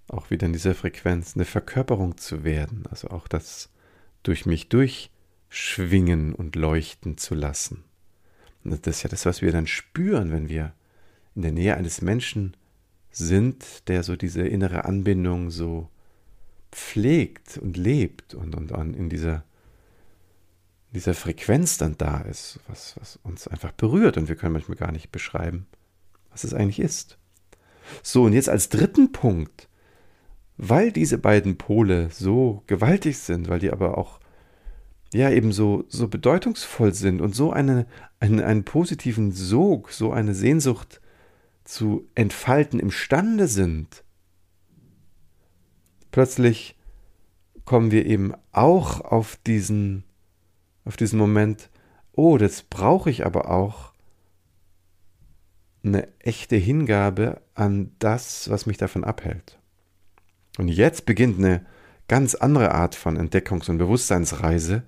auch 0.08 0.30
wieder 0.30 0.46
in 0.46 0.52
dieser 0.52 0.74
Frequenz 0.74 1.34
eine 1.34 1.44
Verkörperung 1.44 2.16
zu 2.16 2.44
werden, 2.44 2.84
also 2.90 3.08
auch 3.08 3.28
das 3.28 3.70
durch 4.22 4.46
mich 4.46 4.68
durchschwingen 4.68 6.34
und 6.34 6.56
leuchten 6.56 7.18
zu 7.18 7.34
lassen. 7.34 7.84
Und 8.64 8.86
das 8.86 8.96
ist 8.96 9.02
ja 9.02 9.10
das, 9.10 9.26
was 9.26 9.42
wir 9.42 9.52
dann 9.52 9.66
spüren, 9.66 10.30
wenn 10.32 10.48
wir 10.48 10.72
in 11.34 11.42
der 11.42 11.52
Nähe 11.52 11.76
eines 11.76 12.00
Menschen 12.00 12.56
sind, 13.10 13.88
der 13.88 14.02
so 14.02 14.16
diese 14.16 14.42
innere 14.42 14.84
Anbindung 14.84 15.50
so 15.50 15.88
pflegt 16.72 17.58
und 17.58 17.76
lebt 17.76 18.34
und, 18.34 18.54
und, 18.54 18.72
und 18.72 18.94
in 18.94 19.08
dieser, 19.08 19.44
dieser 20.94 21.14
Frequenz 21.14 21.78
dann 21.78 21.98
da 21.98 22.20
ist, 22.20 22.60
was, 22.68 22.94
was 22.98 23.18
uns 23.22 23.48
einfach 23.48 23.72
berührt 23.72 24.16
und 24.16 24.28
wir 24.28 24.36
können 24.36 24.52
manchmal 24.52 24.76
gar 24.76 24.92
nicht 24.92 25.12
beschreiben, 25.12 25.66
was 26.30 26.44
es 26.44 26.54
eigentlich 26.54 26.80
ist. 26.80 27.18
So, 28.02 28.24
und 28.24 28.32
jetzt 28.32 28.48
als 28.48 28.68
dritten 28.70 29.12
Punkt 29.12 29.68
weil 30.56 30.92
diese 30.92 31.18
beiden 31.18 31.56
Pole 31.56 32.08
so 32.10 32.62
gewaltig 32.66 33.18
sind, 33.18 33.48
weil 33.48 33.58
die 33.58 33.72
aber 33.72 33.98
auch 33.98 34.20
ja 35.12 35.30
eben 35.30 35.52
so, 35.52 35.84
so 35.88 36.08
bedeutungsvoll 36.08 36.92
sind 36.94 37.20
und 37.20 37.34
so 37.34 37.52
eine, 37.52 37.86
eine, 38.20 38.44
einen 38.44 38.64
positiven 38.64 39.32
Sog, 39.32 39.90
so 39.92 40.12
eine 40.12 40.34
Sehnsucht 40.34 41.00
zu 41.64 42.08
entfalten 42.14 42.80
imstande 42.80 43.48
sind, 43.48 44.04
plötzlich 46.10 46.76
kommen 47.64 47.90
wir 47.90 48.06
eben 48.06 48.34
auch 48.52 49.00
auf 49.00 49.36
diesen, 49.46 50.04
auf 50.84 50.96
diesen 50.96 51.18
Moment, 51.18 51.70
oh, 52.12 52.38
das 52.38 52.62
brauche 52.62 53.10
ich 53.10 53.24
aber 53.26 53.50
auch 53.50 53.92
eine 55.84 56.08
echte 56.18 56.56
Hingabe 56.56 57.40
an 57.54 57.92
das, 57.98 58.48
was 58.48 58.66
mich 58.66 58.78
davon 58.78 59.04
abhält. 59.04 59.58
Und 60.58 60.68
jetzt 60.68 61.06
beginnt 61.06 61.38
eine 61.38 61.64
ganz 62.08 62.34
andere 62.34 62.72
Art 62.72 62.94
von 62.94 63.18
Entdeckungs- 63.18 63.70
und 63.70 63.78
Bewusstseinsreise, 63.78 64.82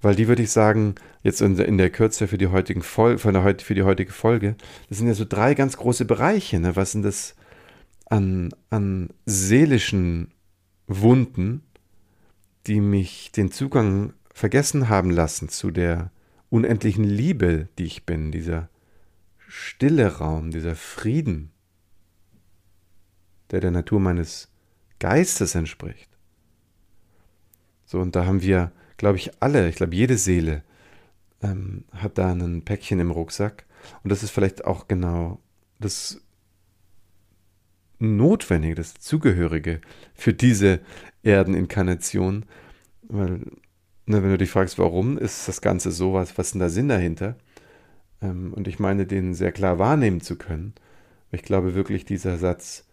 weil 0.00 0.14
die 0.14 0.28
würde 0.28 0.42
ich 0.42 0.50
sagen, 0.50 0.94
jetzt 1.22 1.40
in 1.40 1.78
der, 1.78 1.90
Kürze 1.90 2.28
für 2.28 2.38
die, 2.38 2.48
heutigen 2.48 2.82
Fol 2.82 3.18
für 3.18 3.74
die 3.74 3.82
heutige 3.82 4.12
Folge, 4.12 4.56
das 4.88 4.98
sind 4.98 5.08
ja 5.08 5.14
so 5.14 5.24
drei 5.24 5.54
ganz 5.54 5.76
große 5.76 6.04
Bereiche. 6.04 6.60
Ne? 6.60 6.76
Was 6.76 6.92
sind 6.92 7.02
das 7.02 7.34
an, 8.08 8.50
an 8.70 9.10
seelischen 9.24 10.32
Wunden, 10.86 11.62
die 12.66 12.80
mich 12.80 13.32
den 13.32 13.50
Zugang 13.50 14.12
vergessen 14.36 14.90
haben 14.90 15.10
lassen 15.10 15.48
zu 15.48 15.70
der 15.70 16.10
unendlichen 16.50 17.04
Liebe, 17.04 17.70
die 17.78 17.84
ich 17.84 18.04
bin, 18.04 18.32
dieser 18.32 18.68
stille 19.38 20.18
Raum, 20.18 20.50
dieser 20.50 20.76
Frieden, 20.76 21.52
der 23.50 23.60
der 23.60 23.70
Natur 23.70 23.98
meines 23.98 24.50
Geistes 24.98 25.54
entspricht. 25.54 26.10
So, 27.86 27.98
und 27.98 28.14
da 28.14 28.26
haben 28.26 28.42
wir, 28.42 28.72
glaube 28.98 29.16
ich, 29.16 29.30
alle, 29.42 29.70
ich 29.70 29.76
glaube, 29.76 29.94
jede 29.94 30.18
Seele 30.18 30.62
ähm, 31.40 31.86
hat 31.92 32.18
da 32.18 32.30
ein 32.30 32.62
Päckchen 32.62 33.00
im 33.00 33.12
Rucksack. 33.12 33.64
Und 34.04 34.10
das 34.10 34.22
ist 34.22 34.32
vielleicht 34.32 34.66
auch 34.66 34.86
genau 34.86 35.40
das 35.80 36.20
Notwendige, 37.98 38.74
das 38.74 38.92
Zugehörige 38.96 39.80
für 40.12 40.34
diese 40.34 40.80
Erdeninkarnation. 41.22 42.44
Weil, 43.08 43.40
ne, 44.06 44.22
wenn 44.22 44.30
du 44.30 44.38
dich 44.38 44.50
fragst, 44.50 44.78
warum 44.78 45.18
ist 45.18 45.48
das 45.48 45.60
Ganze 45.60 45.90
so, 45.90 46.14
was, 46.14 46.38
was 46.38 46.48
ist 46.48 46.52
denn 46.52 46.60
der 46.60 46.70
Sinn 46.70 46.88
dahinter? 46.88 47.36
Ähm, 48.22 48.52
und 48.54 48.68
ich 48.68 48.78
meine, 48.78 49.06
den 49.06 49.34
sehr 49.34 49.52
klar 49.52 49.78
wahrnehmen 49.78 50.20
zu 50.20 50.36
können. 50.36 50.74
Ich 51.32 51.42
glaube 51.42 51.74
wirklich, 51.74 52.04
dieser 52.04 52.38
Satz, 52.38 52.84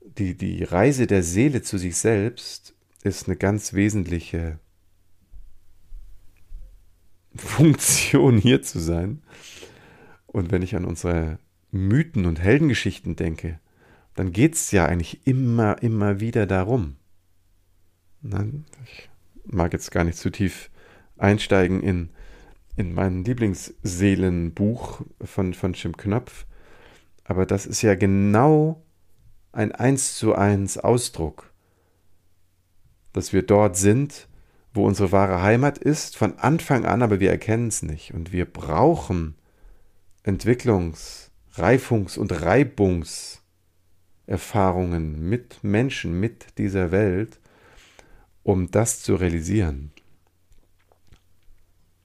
die, 0.00 0.36
die 0.36 0.62
Reise 0.64 1.06
der 1.06 1.22
Seele 1.22 1.62
zu 1.62 1.78
sich 1.78 1.96
selbst 1.96 2.74
ist 3.02 3.26
eine 3.26 3.36
ganz 3.36 3.72
wesentliche 3.72 4.58
Funktion 7.34 8.38
hier 8.38 8.62
zu 8.62 8.78
sein. 8.78 9.22
Und 10.26 10.52
wenn 10.52 10.62
ich 10.62 10.76
an 10.76 10.84
unsere 10.84 11.38
Mythen 11.70 12.26
und 12.26 12.40
Heldengeschichten 12.40 13.16
denke, 13.16 13.58
dann 14.14 14.32
geht 14.32 14.54
es 14.54 14.70
ja 14.70 14.86
eigentlich 14.86 15.26
immer, 15.26 15.82
immer 15.82 16.20
wieder 16.20 16.46
darum. 16.46 16.96
Ich 18.22 19.09
mag 19.46 19.72
jetzt 19.72 19.90
gar 19.90 20.04
nicht 20.04 20.18
zu 20.18 20.30
tief 20.30 20.70
einsteigen 21.16 21.82
in, 21.82 22.10
in 22.76 22.94
mein 22.94 23.24
Lieblingsseelenbuch 23.24 25.02
von, 25.22 25.54
von 25.54 25.72
Jim 25.74 25.96
Knopf, 25.96 26.46
aber 27.24 27.46
das 27.46 27.66
ist 27.66 27.82
ja 27.82 27.94
genau 27.94 28.82
ein 29.52 29.72
eins 29.72 30.16
zu 30.16 30.34
eins 30.34 30.78
Ausdruck, 30.78 31.52
dass 33.12 33.32
wir 33.32 33.42
dort 33.42 33.76
sind, 33.76 34.28
wo 34.72 34.86
unsere 34.86 35.10
wahre 35.12 35.42
Heimat 35.42 35.78
ist, 35.78 36.16
von 36.16 36.38
Anfang 36.38 36.84
an, 36.84 37.02
aber 37.02 37.20
wir 37.20 37.30
erkennen 37.30 37.68
es 37.68 37.82
nicht. 37.82 38.14
Und 38.14 38.32
wir 38.32 38.44
brauchen 38.44 39.34
Entwicklungs-, 40.24 41.30
Reifungs- 41.56 42.16
und 42.16 42.42
Reibungserfahrungen 42.42 45.28
mit 45.28 45.64
Menschen, 45.64 46.20
mit 46.20 46.58
dieser 46.58 46.92
Welt, 46.92 47.39
um 48.42 48.70
das 48.70 49.02
zu 49.02 49.14
realisieren. 49.14 49.92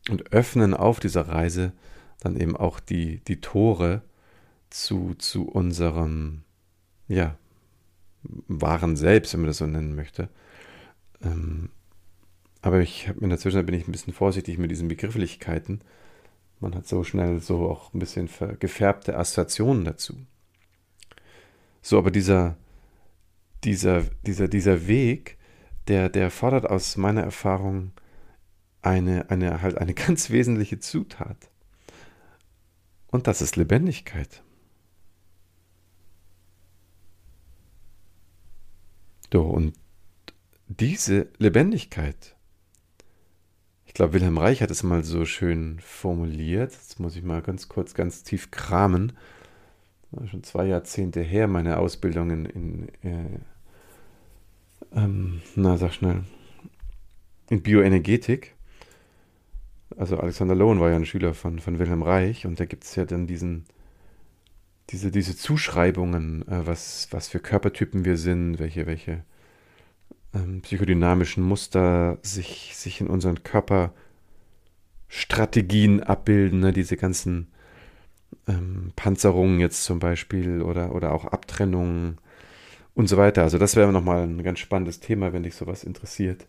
Und 0.09 0.31
öffnen 0.33 0.73
auf 0.73 0.99
dieser 0.99 1.27
Reise 1.27 1.73
dann 2.19 2.39
eben 2.39 2.55
auch 2.55 2.79
die, 2.79 3.19
die 3.25 3.41
Tore 3.41 4.01
zu, 4.69 5.15
zu 5.15 5.47
unserem 5.47 6.43
ja, 7.07 7.37
Waren 8.47 8.95
selbst, 8.95 9.33
wenn 9.33 9.41
man 9.41 9.47
das 9.47 9.57
so 9.57 9.67
nennen 9.67 9.95
möchte. 9.95 10.29
Ähm, 11.23 11.69
aber 12.61 12.79
ich 12.79 13.07
in 13.21 13.29
der 13.29 13.37
Zwischenzeit 13.37 13.67
bin 13.67 13.75
ich 13.75 13.87
ein 13.87 13.91
bisschen 13.91 14.13
vorsichtig 14.13 14.57
mit 14.57 14.71
diesen 14.71 14.87
Begrifflichkeiten. 14.87 15.81
Man 16.59 16.73
hat 16.73 16.87
so 16.87 17.03
schnell 17.03 17.39
so 17.39 17.69
auch 17.69 17.93
ein 17.93 17.99
bisschen 17.99 18.27
gefärbte 18.59 19.17
Assoziationen 19.17 19.85
dazu. 19.85 20.15
So, 21.81 21.99
aber 21.99 22.09
dieser, 22.09 22.57
dieser, 23.63 24.01
dieser, 24.25 24.47
dieser 24.47 24.87
Weg, 24.87 25.37
der, 25.87 26.09
der 26.09 26.31
fordert 26.31 26.69
aus 26.69 26.97
meiner 26.97 27.21
Erfahrung 27.21 27.91
eine, 28.81 29.29
eine, 29.29 29.61
halt 29.61 29.77
eine 29.77 29.93
ganz 29.95 30.29
wesentliche 30.29 30.79
Zutat. 30.79 31.49
Und 33.07 33.27
das 33.27 33.41
ist 33.41 33.55
Lebendigkeit. 33.55 34.43
So, 39.31 39.43
und 39.43 39.73
diese 40.67 41.27
Lebendigkeit, 41.37 42.35
ich 43.85 43.93
glaube, 43.93 44.13
Wilhelm 44.13 44.37
Reich 44.37 44.61
hat 44.61 44.71
es 44.71 44.83
mal 44.83 45.03
so 45.03 45.25
schön 45.25 45.79
formuliert. 45.81 46.71
Jetzt 46.71 46.99
muss 46.99 47.15
ich 47.15 47.23
mal 47.23 47.41
ganz 47.41 47.67
kurz, 47.67 47.93
ganz 47.93 48.23
tief 48.23 48.51
kramen. 48.51 49.13
Schon 50.31 50.43
zwei 50.43 50.67
Jahrzehnte 50.67 51.21
her, 51.21 51.47
meine 51.47 51.79
Ausbildung 51.79 52.29
in, 52.31 52.45
in 52.45 52.89
äh, 53.03 53.39
ähm, 54.95 55.41
na, 55.55 55.77
sag 55.77 55.93
schnell, 55.93 56.23
in 57.49 57.61
Bioenergetik. 57.61 58.55
Also 59.97 60.17
Alexander 60.17 60.55
Lowen 60.55 60.79
war 60.79 60.89
ja 60.89 60.95
ein 60.95 61.05
Schüler 61.05 61.33
von, 61.33 61.59
von 61.59 61.79
Wilhelm 61.79 62.01
Reich 62.01 62.45
und 62.45 62.57
da 62.59 62.65
gibt 62.65 62.83
es 62.83 62.95
ja 62.95 63.05
dann 63.05 63.27
diesen, 63.27 63.65
diese, 64.89 65.11
diese 65.11 65.37
Zuschreibungen, 65.37 66.47
äh, 66.47 66.65
was, 66.65 67.07
was 67.11 67.27
für 67.27 67.39
Körpertypen 67.39 68.05
wir 68.05 68.17
sind, 68.17 68.57
welche, 68.59 68.87
welche 68.87 69.23
ähm, 70.33 70.61
psychodynamischen 70.61 71.43
Muster 71.43 72.17
sich, 72.21 72.75
sich 72.75 73.01
in 73.01 73.07
unseren 73.07 73.43
Körperstrategien 73.43 76.03
abbilden, 76.03 76.59
ne? 76.59 76.73
diese 76.73 76.97
ganzen 76.97 77.47
ähm, 78.47 78.91
Panzerungen 78.95 79.59
jetzt 79.59 79.83
zum 79.83 79.99
Beispiel 79.99 80.61
oder, 80.61 80.93
oder 80.93 81.13
auch 81.13 81.25
Abtrennungen 81.25 82.19
und 82.95 83.07
so 83.07 83.17
weiter. 83.17 83.43
Also 83.43 83.57
das 83.57 83.75
wäre 83.75 83.91
nochmal 83.91 84.23
ein 84.23 84.41
ganz 84.41 84.59
spannendes 84.59 84.99
Thema, 84.99 85.33
wenn 85.33 85.43
dich 85.43 85.55
sowas 85.55 85.83
interessiert. 85.83 86.47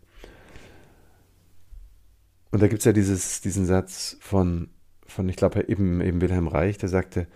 Und 2.51 2.63
da 2.63 2.69
gibt 2.69 2.79
es 2.79 2.85
ja 2.87 2.93
dieses, 2.93 3.43
diesen 3.43 3.67
Satz 3.67 4.17
von, 4.21 4.71
von 5.07 5.29
ich 5.29 5.37
glaube, 5.37 5.69
eben, 5.69 6.01
eben 6.01 6.21
Wilhelm 6.21 6.49
Reich, 6.49 6.79
der 6.79 6.89
sagte, 6.89 7.27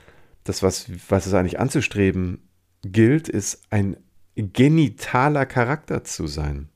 das, 0.45 0.63
was, 0.63 0.87
was 1.11 1.27
es 1.27 1.35
eigentlich 1.35 1.61
anzustreben 1.61 2.49
gilt, 2.83 3.29
ist 3.29 3.63
ein 3.71 3.97
genitaler 4.37 5.45
Charakter 5.45 6.05
zu 6.05 6.27
sein. 6.27 6.69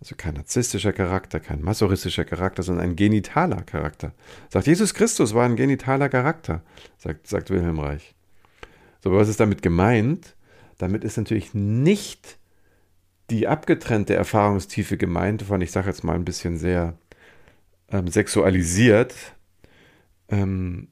Also 0.00 0.14
kein 0.14 0.34
narzisstischer 0.34 0.92
Charakter, 0.92 1.40
kein 1.40 1.62
masochistischer 1.62 2.24
Charakter, 2.24 2.62
sondern 2.62 2.84
ein 2.84 2.96
genitaler 2.96 3.62
Charakter. 3.62 4.12
Sagt 4.48 4.66
Jesus 4.66 4.94
Christus 4.94 5.34
war 5.34 5.44
ein 5.44 5.56
genitaler 5.56 6.08
Charakter, 6.08 6.62
sagt, 6.98 7.26
sagt 7.26 7.50
Wilhelm 7.50 7.80
Reich. 7.80 8.14
So, 9.02 9.12
was 9.12 9.28
ist 9.28 9.40
damit 9.40 9.62
gemeint? 9.62 10.35
Damit 10.78 11.04
ist 11.04 11.16
natürlich 11.16 11.54
nicht 11.54 12.38
die 13.30 13.48
abgetrennte 13.48 14.14
Erfahrungstiefe 14.14 14.96
gemeint, 14.96 15.42
von, 15.42 15.60
ich 15.60 15.72
sage 15.72 15.88
jetzt 15.88 16.04
mal 16.04 16.14
ein 16.14 16.24
bisschen 16.24 16.58
sehr 16.58 16.96
ähm, 17.90 18.08
sexualisiert, 18.08 19.14
ähm, 20.28 20.88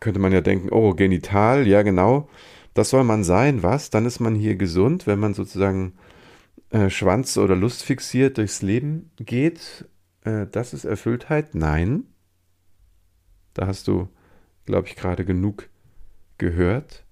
könnte 0.00 0.20
man 0.20 0.32
ja 0.32 0.40
denken, 0.40 0.68
oh, 0.70 0.94
genital, 0.94 1.66
ja 1.66 1.82
genau, 1.82 2.28
das 2.74 2.90
soll 2.90 3.02
man 3.02 3.24
sein, 3.24 3.62
was? 3.64 3.90
Dann 3.90 4.06
ist 4.06 4.20
man 4.20 4.36
hier 4.36 4.54
gesund, 4.54 5.06
wenn 5.08 5.18
man 5.18 5.34
sozusagen 5.34 5.94
äh, 6.70 6.90
Schwanz 6.90 7.36
oder 7.36 7.56
Lust 7.56 7.82
fixiert 7.82 8.38
durchs 8.38 8.62
Leben 8.62 9.10
geht. 9.16 9.86
Äh, 10.22 10.46
das 10.46 10.74
ist 10.74 10.84
Erfülltheit? 10.84 11.54
Nein. 11.54 12.04
Da 13.54 13.66
hast 13.66 13.88
du, 13.88 14.08
glaube 14.64 14.86
ich, 14.86 14.94
gerade 14.94 15.24
genug 15.24 15.68
gehört, 16.36 17.04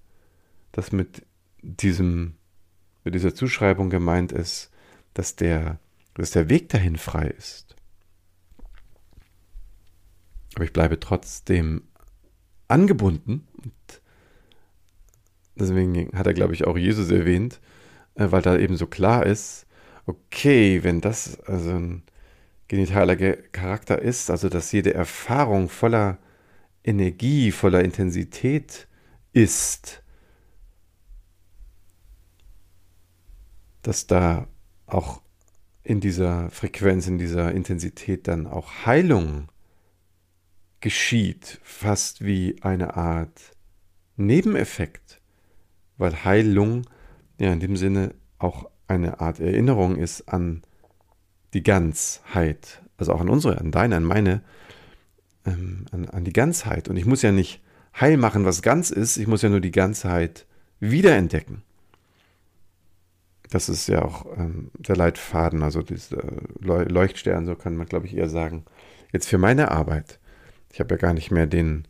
dass 0.71 0.93
mit 0.93 1.26
diesem, 1.75 2.35
mit 3.03 3.13
dieser 3.13 3.35
Zuschreibung 3.35 3.89
gemeint 3.89 4.31
ist, 4.31 4.71
dass 5.13 5.35
der, 5.35 5.79
dass 6.13 6.31
der 6.31 6.49
Weg 6.49 6.69
dahin 6.69 6.97
frei 6.97 7.27
ist. 7.27 7.75
Aber 10.55 10.65
ich 10.65 10.73
bleibe 10.73 10.99
trotzdem 10.99 11.83
angebunden. 12.67 13.47
Und 13.63 14.01
deswegen 15.55 16.09
hat 16.17 16.27
er, 16.27 16.33
glaube 16.33 16.53
ich, 16.53 16.65
auch 16.65 16.77
Jesus 16.77 17.11
erwähnt, 17.11 17.59
äh, 18.15 18.31
weil 18.31 18.41
da 18.41 18.57
eben 18.57 18.77
so 18.77 18.87
klar 18.87 19.25
ist, 19.25 19.67
okay, 20.05 20.83
wenn 20.83 21.01
das 21.01 21.39
also 21.41 21.71
ein 21.71 22.03
genitaler 22.67 23.15
Charakter 23.15 24.01
ist, 24.01 24.29
also 24.29 24.49
dass 24.49 24.71
jede 24.71 24.93
Erfahrung 24.93 25.69
voller 25.69 26.17
Energie, 26.83 27.51
voller 27.51 27.83
Intensität 27.83 28.87
ist, 29.33 30.01
dass 33.87 34.05
da 34.05 34.47
auch 34.85 35.21
in 35.81 36.01
dieser 36.01 36.49
Frequenz, 36.49 37.07
in 37.07 37.17
dieser 37.17 37.53
Intensität 37.53 38.27
dann 38.27 38.45
auch 38.45 38.85
Heilung 38.85 39.47
geschieht, 40.81 41.61
fast 41.63 42.25
wie 42.25 42.57
eine 42.61 42.97
Art 42.97 43.53
Nebeneffekt, 44.17 45.21
weil 45.97 46.25
Heilung 46.25 46.85
ja 47.39 47.53
in 47.53 47.61
dem 47.61 47.77
Sinne 47.77 48.13
auch 48.39 48.69
eine 48.89 49.21
Art 49.21 49.39
Erinnerung 49.39 49.95
ist 49.95 50.27
an 50.27 50.63
die 51.53 51.63
Ganzheit, 51.63 52.81
also 52.97 53.13
auch 53.13 53.21
an 53.21 53.29
unsere, 53.29 53.57
an 53.57 53.71
deine, 53.71 53.95
an 53.95 54.03
meine, 54.03 54.41
ähm, 55.45 55.85
an, 55.91 56.09
an 56.09 56.25
die 56.25 56.33
Ganzheit. 56.33 56.89
Und 56.89 56.97
ich 56.97 57.05
muss 57.05 57.21
ja 57.21 57.31
nicht 57.31 57.61
heil 57.97 58.17
machen, 58.17 58.43
was 58.43 58.61
ganz 58.61 58.89
ist, 58.89 59.15
ich 59.15 59.27
muss 59.27 59.43
ja 59.43 59.49
nur 59.49 59.61
die 59.61 59.71
Ganzheit 59.71 60.45
wiederentdecken. 60.81 61.63
Das 63.49 63.69
ist 63.69 63.87
ja 63.87 64.03
auch 64.03 64.25
ähm, 64.37 64.71
der 64.77 64.95
Leitfaden, 64.95 65.63
also 65.63 65.81
dieser 65.81 66.21
Leuchtstern, 66.59 67.45
so 67.45 67.55
kann 67.55 67.75
man, 67.75 67.87
glaube 67.87 68.05
ich, 68.05 68.15
eher 68.15 68.29
sagen. 68.29 68.65
Jetzt 69.11 69.27
für 69.27 69.37
meine 69.37 69.71
Arbeit 69.71 70.19
ich 70.77 70.79
habe 70.79 70.93
ja 70.93 71.01
gar 71.01 71.13
nicht 71.15 71.31
mehr 71.31 71.47
den, 71.47 71.87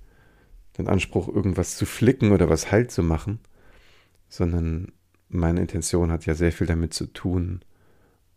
den 0.78 0.88
Anspruch, 0.88 1.28
irgendwas 1.28 1.76
zu 1.76 1.86
flicken 1.86 2.32
oder 2.32 2.50
was 2.50 2.72
heil 2.72 2.88
zu 2.88 3.04
machen, 3.04 3.39
sondern 4.30 4.93
meine 5.28 5.60
Intention 5.60 6.10
hat 6.10 6.26
ja 6.26 6.36
sehr 6.36 6.54
viel 6.54 6.67
damit 6.67 6.93
zu 6.93 7.08
tun, 7.08 7.65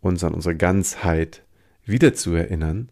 uns 0.01 0.25
an 0.25 0.33
unsere 0.33 0.57
Ganzheit 0.57 1.45
wieder 1.85 2.13
zu 2.13 2.33
erinnern. 2.33 2.89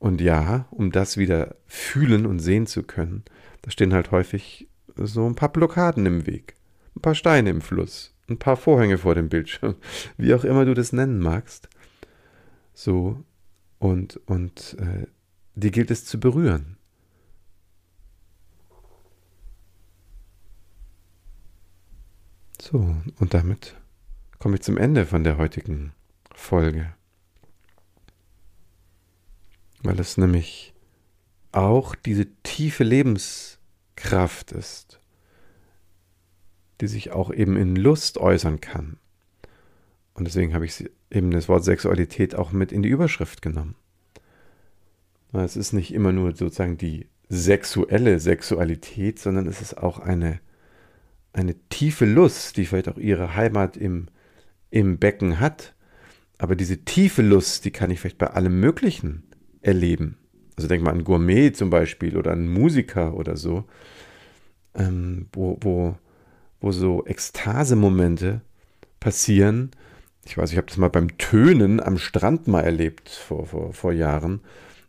Und 0.00 0.20
ja, 0.20 0.66
um 0.72 0.90
das 0.90 1.18
wieder 1.18 1.54
fühlen 1.66 2.26
und 2.26 2.40
sehen 2.40 2.66
zu 2.66 2.82
können, 2.82 3.24
da 3.62 3.70
stehen 3.70 3.94
halt 3.94 4.10
häufig 4.10 4.68
so 4.96 5.24
ein 5.24 5.36
paar 5.36 5.52
Blockaden 5.52 6.04
im 6.04 6.26
Weg, 6.26 6.56
ein 6.96 7.00
paar 7.00 7.14
Steine 7.14 7.50
im 7.50 7.60
Fluss, 7.60 8.12
ein 8.28 8.38
paar 8.38 8.56
Vorhänge 8.56 8.98
vor 8.98 9.14
dem 9.14 9.28
Bildschirm, 9.28 9.76
wie 10.16 10.34
auch 10.34 10.44
immer 10.44 10.64
du 10.64 10.74
das 10.74 10.92
nennen 10.92 11.18
magst. 11.18 11.68
So, 12.74 13.24
und, 13.78 14.16
und 14.26 14.76
äh, 14.78 15.06
die 15.54 15.70
gilt 15.70 15.90
es 15.90 16.04
zu 16.04 16.20
berühren. 16.20 16.76
So, 22.60 22.96
und 23.18 23.32
damit 23.32 23.76
komme 24.38 24.56
ich 24.56 24.62
zum 24.62 24.76
Ende 24.76 25.06
von 25.06 25.24
der 25.24 25.38
heutigen 25.38 25.92
Folge. 26.34 26.92
Weil 29.82 30.00
es 30.00 30.16
nämlich 30.16 30.74
auch 31.52 31.94
diese 31.94 32.26
tiefe 32.42 32.82
Lebenskraft 32.82 34.52
ist, 34.52 35.00
die 36.80 36.86
sich 36.86 37.12
auch 37.12 37.32
eben 37.32 37.56
in 37.56 37.76
Lust 37.76 38.18
äußern 38.18 38.60
kann. 38.60 38.98
Und 40.14 40.26
deswegen 40.26 40.54
habe 40.54 40.64
ich 40.64 40.90
eben 41.10 41.30
das 41.30 41.48
Wort 41.48 41.64
Sexualität 41.64 42.34
auch 42.34 42.52
mit 42.52 42.72
in 42.72 42.82
die 42.82 42.88
Überschrift 42.88 43.42
genommen. 43.42 43.74
Es 45.32 45.56
ist 45.56 45.72
nicht 45.72 45.92
immer 45.92 46.12
nur 46.12 46.34
sozusagen 46.34 46.78
die 46.78 47.06
sexuelle 47.28 48.18
Sexualität, 48.18 49.18
sondern 49.18 49.46
es 49.46 49.60
ist 49.60 49.76
auch 49.76 49.98
eine, 49.98 50.40
eine 51.32 51.54
tiefe 51.68 52.06
Lust, 52.06 52.56
die 52.56 52.64
vielleicht 52.64 52.88
auch 52.88 52.96
ihre 52.96 53.34
Heimat 53.34 53.76
im, 53.76 54.06
im 54.70 54.98
Becken 54.98 55.40
hat. 55.40 55.74
Aber 56.38 56.56
diese 56.56 56.84
tiefe 56.84 57.22
Lust, 57.22 57.64
die 57.64 57.70
kann 57.70 57.90
ich 57.90 58.00
vielleicht 58.00 58.18
bei 58.18 58.28
allem 58.28 58.60
Möglichen 58.60 59.24
erleben. 59.60 60.16
Also 60.56 60.68
denk 60.68 60.82
mal 60.82 60.92
an 60.92 61.04
Gourmet 61.04 61.52
zum 61.52 61.68
Beispiel 61.68 62.16
oder 62.16 62.32
an 62.32 62.48
Musiker 62.48 63.14
oder 63.14 63.36
so, 63.36 63.64
ähm, 64.74 65.28
wo, 65.32 65.58
wo, 65.60 65.96
wo 66.66 66.72
so 66.72 67.04
Ekstase-Momente 67.06 68.42
passieren. 69.00 69.70
Ich 70.24 70.36
weiß, 70.36 70.50
ich 70.50 70.56
habe 70.56 70.66
das 70.66 70.76
mal 70.76 70.90
beim 70.90 71.16
Tönen 71.18 71.80
am 71.80 71.98
Strand 71.98 72.48
mal 72.48 72.62
erlebt 72.62 73.08
vor, 73.08 73.46
vor, 73.46 73.72
vor 73.72 73.92
Jahren 73.92 74.40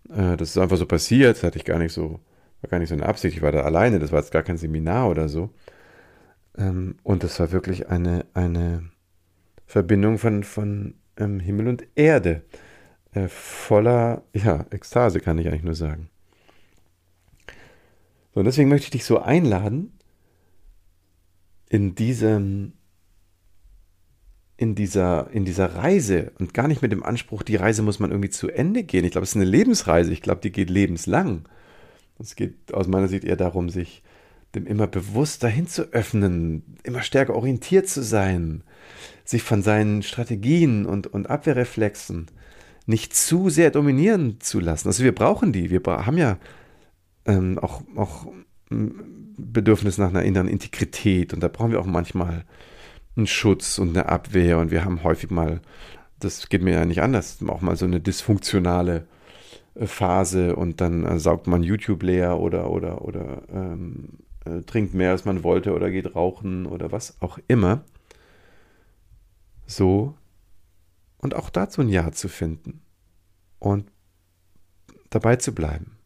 äh, 0.10 0.38
das 0.38 0.50
ist 0.50 0.58
einfach 0.58 0.78
so 0.78 0.86
passiert, 0.86 1.38
das 1.38 1.44
hatte 1.44 1.58
ich 1.58 1.66
gar 1.66 1.80
nicht 1.80 1.94
so, 1.94 2.20
war 2.62 2.70
gar 2.70 2.80
nicht 2.80 2.90
so 2.90 2.96
eine 2.96 3.06
Absicht. 3.06 3.36
Ich 3.38 3.42
war 3.42 3.52
da 3.52 3.62
alleine, 3.62 4.00
das 4.00 4.12
war 4.12 4.20
jetzt 4.20 4.32
gar 4.32 4.44
kein 4.44 4.58
Seminar 4.58 5.10
oder 5.10 5.30
so. 5.30 5.50
Ähm, 6.58 6.96
und 7.04 7.24
das 7.24 7.40
war 7.40 7.52
wirklich 7.52 7.90
eine, 7.90 8.26
eine 8.34 8.90
Verbindung 9.66 10.18
von, 10.18 10.44
von 10.44 10.96
ähm, 11.18 11.40
Himmel 11.40 11.68
und 11.68 11.88
Erde. 11.96 12.44
Äh, 13.14 13.28
voller, 13.28 14.24
ja, 14.34 14.66
Ekstase 14.72 15.20
kann 15.20 15.38
ich 15.38 15.48
eigentlich 15.48 15.64
nur 15.64 15.76
sagen. 15.76 16.10
So, 18.34 18.42
und 18.42 18.46
deswegen 18.46 18.70
möchte 18.70 18.86
ich 18.86 18.92
dich 18.92 19.06
so 19.06 19.20
einladen, 19.20 19.97
in 21.70 21.96
diesem 21.96 22.74
in 24.60 24.74
dieser, 24.74 25.30
in 25.32 25.46
dieser 25.46 25.76
Reise 25.76 26.32
und 26.40 26.56
gar 26.56 26.68
nicht 26.68 26.82
mit 26.82 26.92
dem 26.92 27.04
Anspruch, 27.04 27.44
die 27.44 27.56
Reise 27.56 27.84
muss 27.84 28.00
man 28.00 28.10
irgendwie 28.10 28.32
zu 28.32 28.50
Ende 28.50 28.84
gehen. 28.84 29.06
Ich 29.06 29.12
glaube, 29.12 29.24
es 29.24 29.30
ist 29.30 29.36
eine 29.36 29.46
Lebensreise. 29.46 30.12
Ich 30.12 30.24
glaube, 30.24 30.42
die 30.42 30.52
geht 30.52 30.72
lebenslang. 30.72 31.48
Es 32.18 32.36
geht 32.36 32.74
aus 32.74 32.88
meiner 32.88 33.08
Sicht 33.08 33.24
eher 33.24 33.36
darum, 33.36 33.70
sich 33.70 34.02
dem 34.56 34.66
immer 34.66 34.88
bewusster 34.88 35.48
hinzuöffnen, 35.48 36.78
immer 36.84 37.04
stärker 37.04 37.36
orientiert 37.36 37.88
zu 37.88 38.02
sein, 38.02 38.64
sich 39.24 39.44
von 39.44 39.62
seinen 39.62 40.02
Strategien 40.02 40.88
und, 40.88 41.06
und 41.06 41.30
Abwehrreflexen 41.30 42.28
nicht 42.88 43.16
zu 43.16 43.50
sehr 43.50 43.70
dominieren 43.70 44.40
zu 44.40 44.60
lassen. 44.60 44.88
Also 44.88 45.04
wir 45.04 45.14
brauchen 45.14 45.52
die. 45.52 45.70
Wir 45.70 45.82
haben 45.86 46.18
ja 46.18 46.40
ähm, 47.26 47.60
auch, 47.60 47.84
auch 47.96 48.26
Bedürfnis 49.38 49.98
nach 49.98 50.10
einer 50.10 50.24
inneren 50.24 50.48
Integrität. 50.48 51.34
Und 51.34 51.42
da 51.42 51.48
brauchen 51.48 51.72
wir 51.72 51.80
auch 51.80 51.86
manchmal 51.86 52.46
einen 53.16 53.28
Schutz 53.28 53.78
und 53.78 53.90
eine 53.90 54.10
Abwehr. 54.10 54.58
Und 54.60 54.72
wir 54.72 54.84
haben 54.84 55.04
häufig 55.04 55.30
mal, 55.30 55.62
das 56.20 56.50
geht 56.50 56.64
mir 56.64 56.74
ja 56.74 56.86
nicht 56.86 57.02
anders, 57.02 57.40
auch 57.48 57.62
mal 57.62 57.76
so 57.76 57.86
eine 57.86 58.00
dysfunktionale 58.00 59.08
äh, 59.76 59.88
Phase. 59.88 60.56
Und 60.56 60.82
dann 60.82 61.06
äh, 61.06 61.20
saugt 61.20 61.48
man 61.48 61.64
YouTube 61.64 62.04
leer 62.04 62.40
oder, 62.40 62.70
oder, 62.70 63.04
oder 63.04 63.44
ähm, 63.54 64.20
äh, 64.46 64.62
trinkt 64.64 64.94
mehr 64.94 65.12
als 65.12 65.26
man 65.26 65.44
wollte 65.44 65.74
oder 65.74 65.92
geht 65.92 66.16
rauchen 66.16 66.66
oder 66.66 66.92
was 66.92 67.22
auch 67.22 67.40
immer. 67.48 67.84
So. 69.66 70.16
Und 71.20 71.36
auch 71.36 71.50
dazu 71.50 71.82
ein 71.82 71.90
Ja 71.90 72.12
zu 72.12 72.28
finden. 72.28 72.82
Und 73.60 73.92
dabei 75.10 75.36
zu 75.38 75.54
bleiben. 75.54 75.98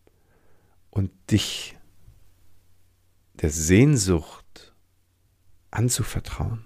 Und 0.89 1.11
dich 1.29 1.77
der 3.42 3.50
Sehnsucht 3.50 4.74
anzuvertrauen. 5.72 6.66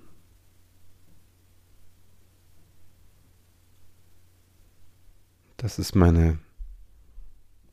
Das 5.58 5.80
ist 5.80 5.96
meine, 5.96 6.40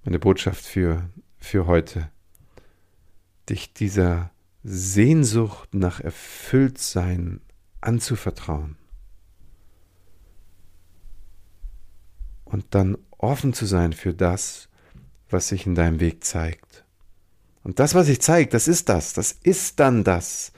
meine 0.05 0.19
Botschaft 0.19 0.65
für, 0.65 1.11
für 1.39 1.67
heute. 1.67 2.11
Dich 3.49 3.75
dieser 3.75 4.31
Sehnsucht 4.63 5.75
nach 5.75 5.99
Erfülltsein 6.01 7.41
anzuvertrauen. 7.81 8.77
Und 12.45 12.75
dann 12.75 12.97
offen 13.11 13.53
zu 13.53 13.67
sein 13.67 13.93
für 13.93 14.15
das, 14.15 14.69
was 15.29 15.49
sich 15.49 15.67
in 15.67 15.75
deinem 15.75 15.99
Weg 15.99 16.23
zeigt. 16.23 16.82
Und 17.65 17.79
das, 17.79 17.95
was 17.95 18.07
sich 18.07 18.21
zeigt, 18.21 18.55
das 18.55 18.69
ist 18.69 18.89
das, 18.89 19.13
das 19.13 19.33
ist 19.33 19.79
dann 19.79 20.05
das, 20.05 20.53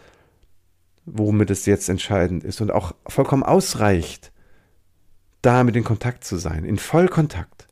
womit 1.04 1.50
es 1.50 1.66
jetzt 1.66 1.88
entscheidend 1.88 2.44
ist 2.44 2.60
und 2.60 2.70
auch 2.70 2.94
vollkommen 3.06 3.42
ausreicht, 3.42 4.32
damit 5.42 5.76
in 5.76 5.84
Kontakt 5.84 6.24
zu 6.24 6.36
sein, 6.36 6.64
in 6.64 6.78
Vollkontakt. 6.78 7.68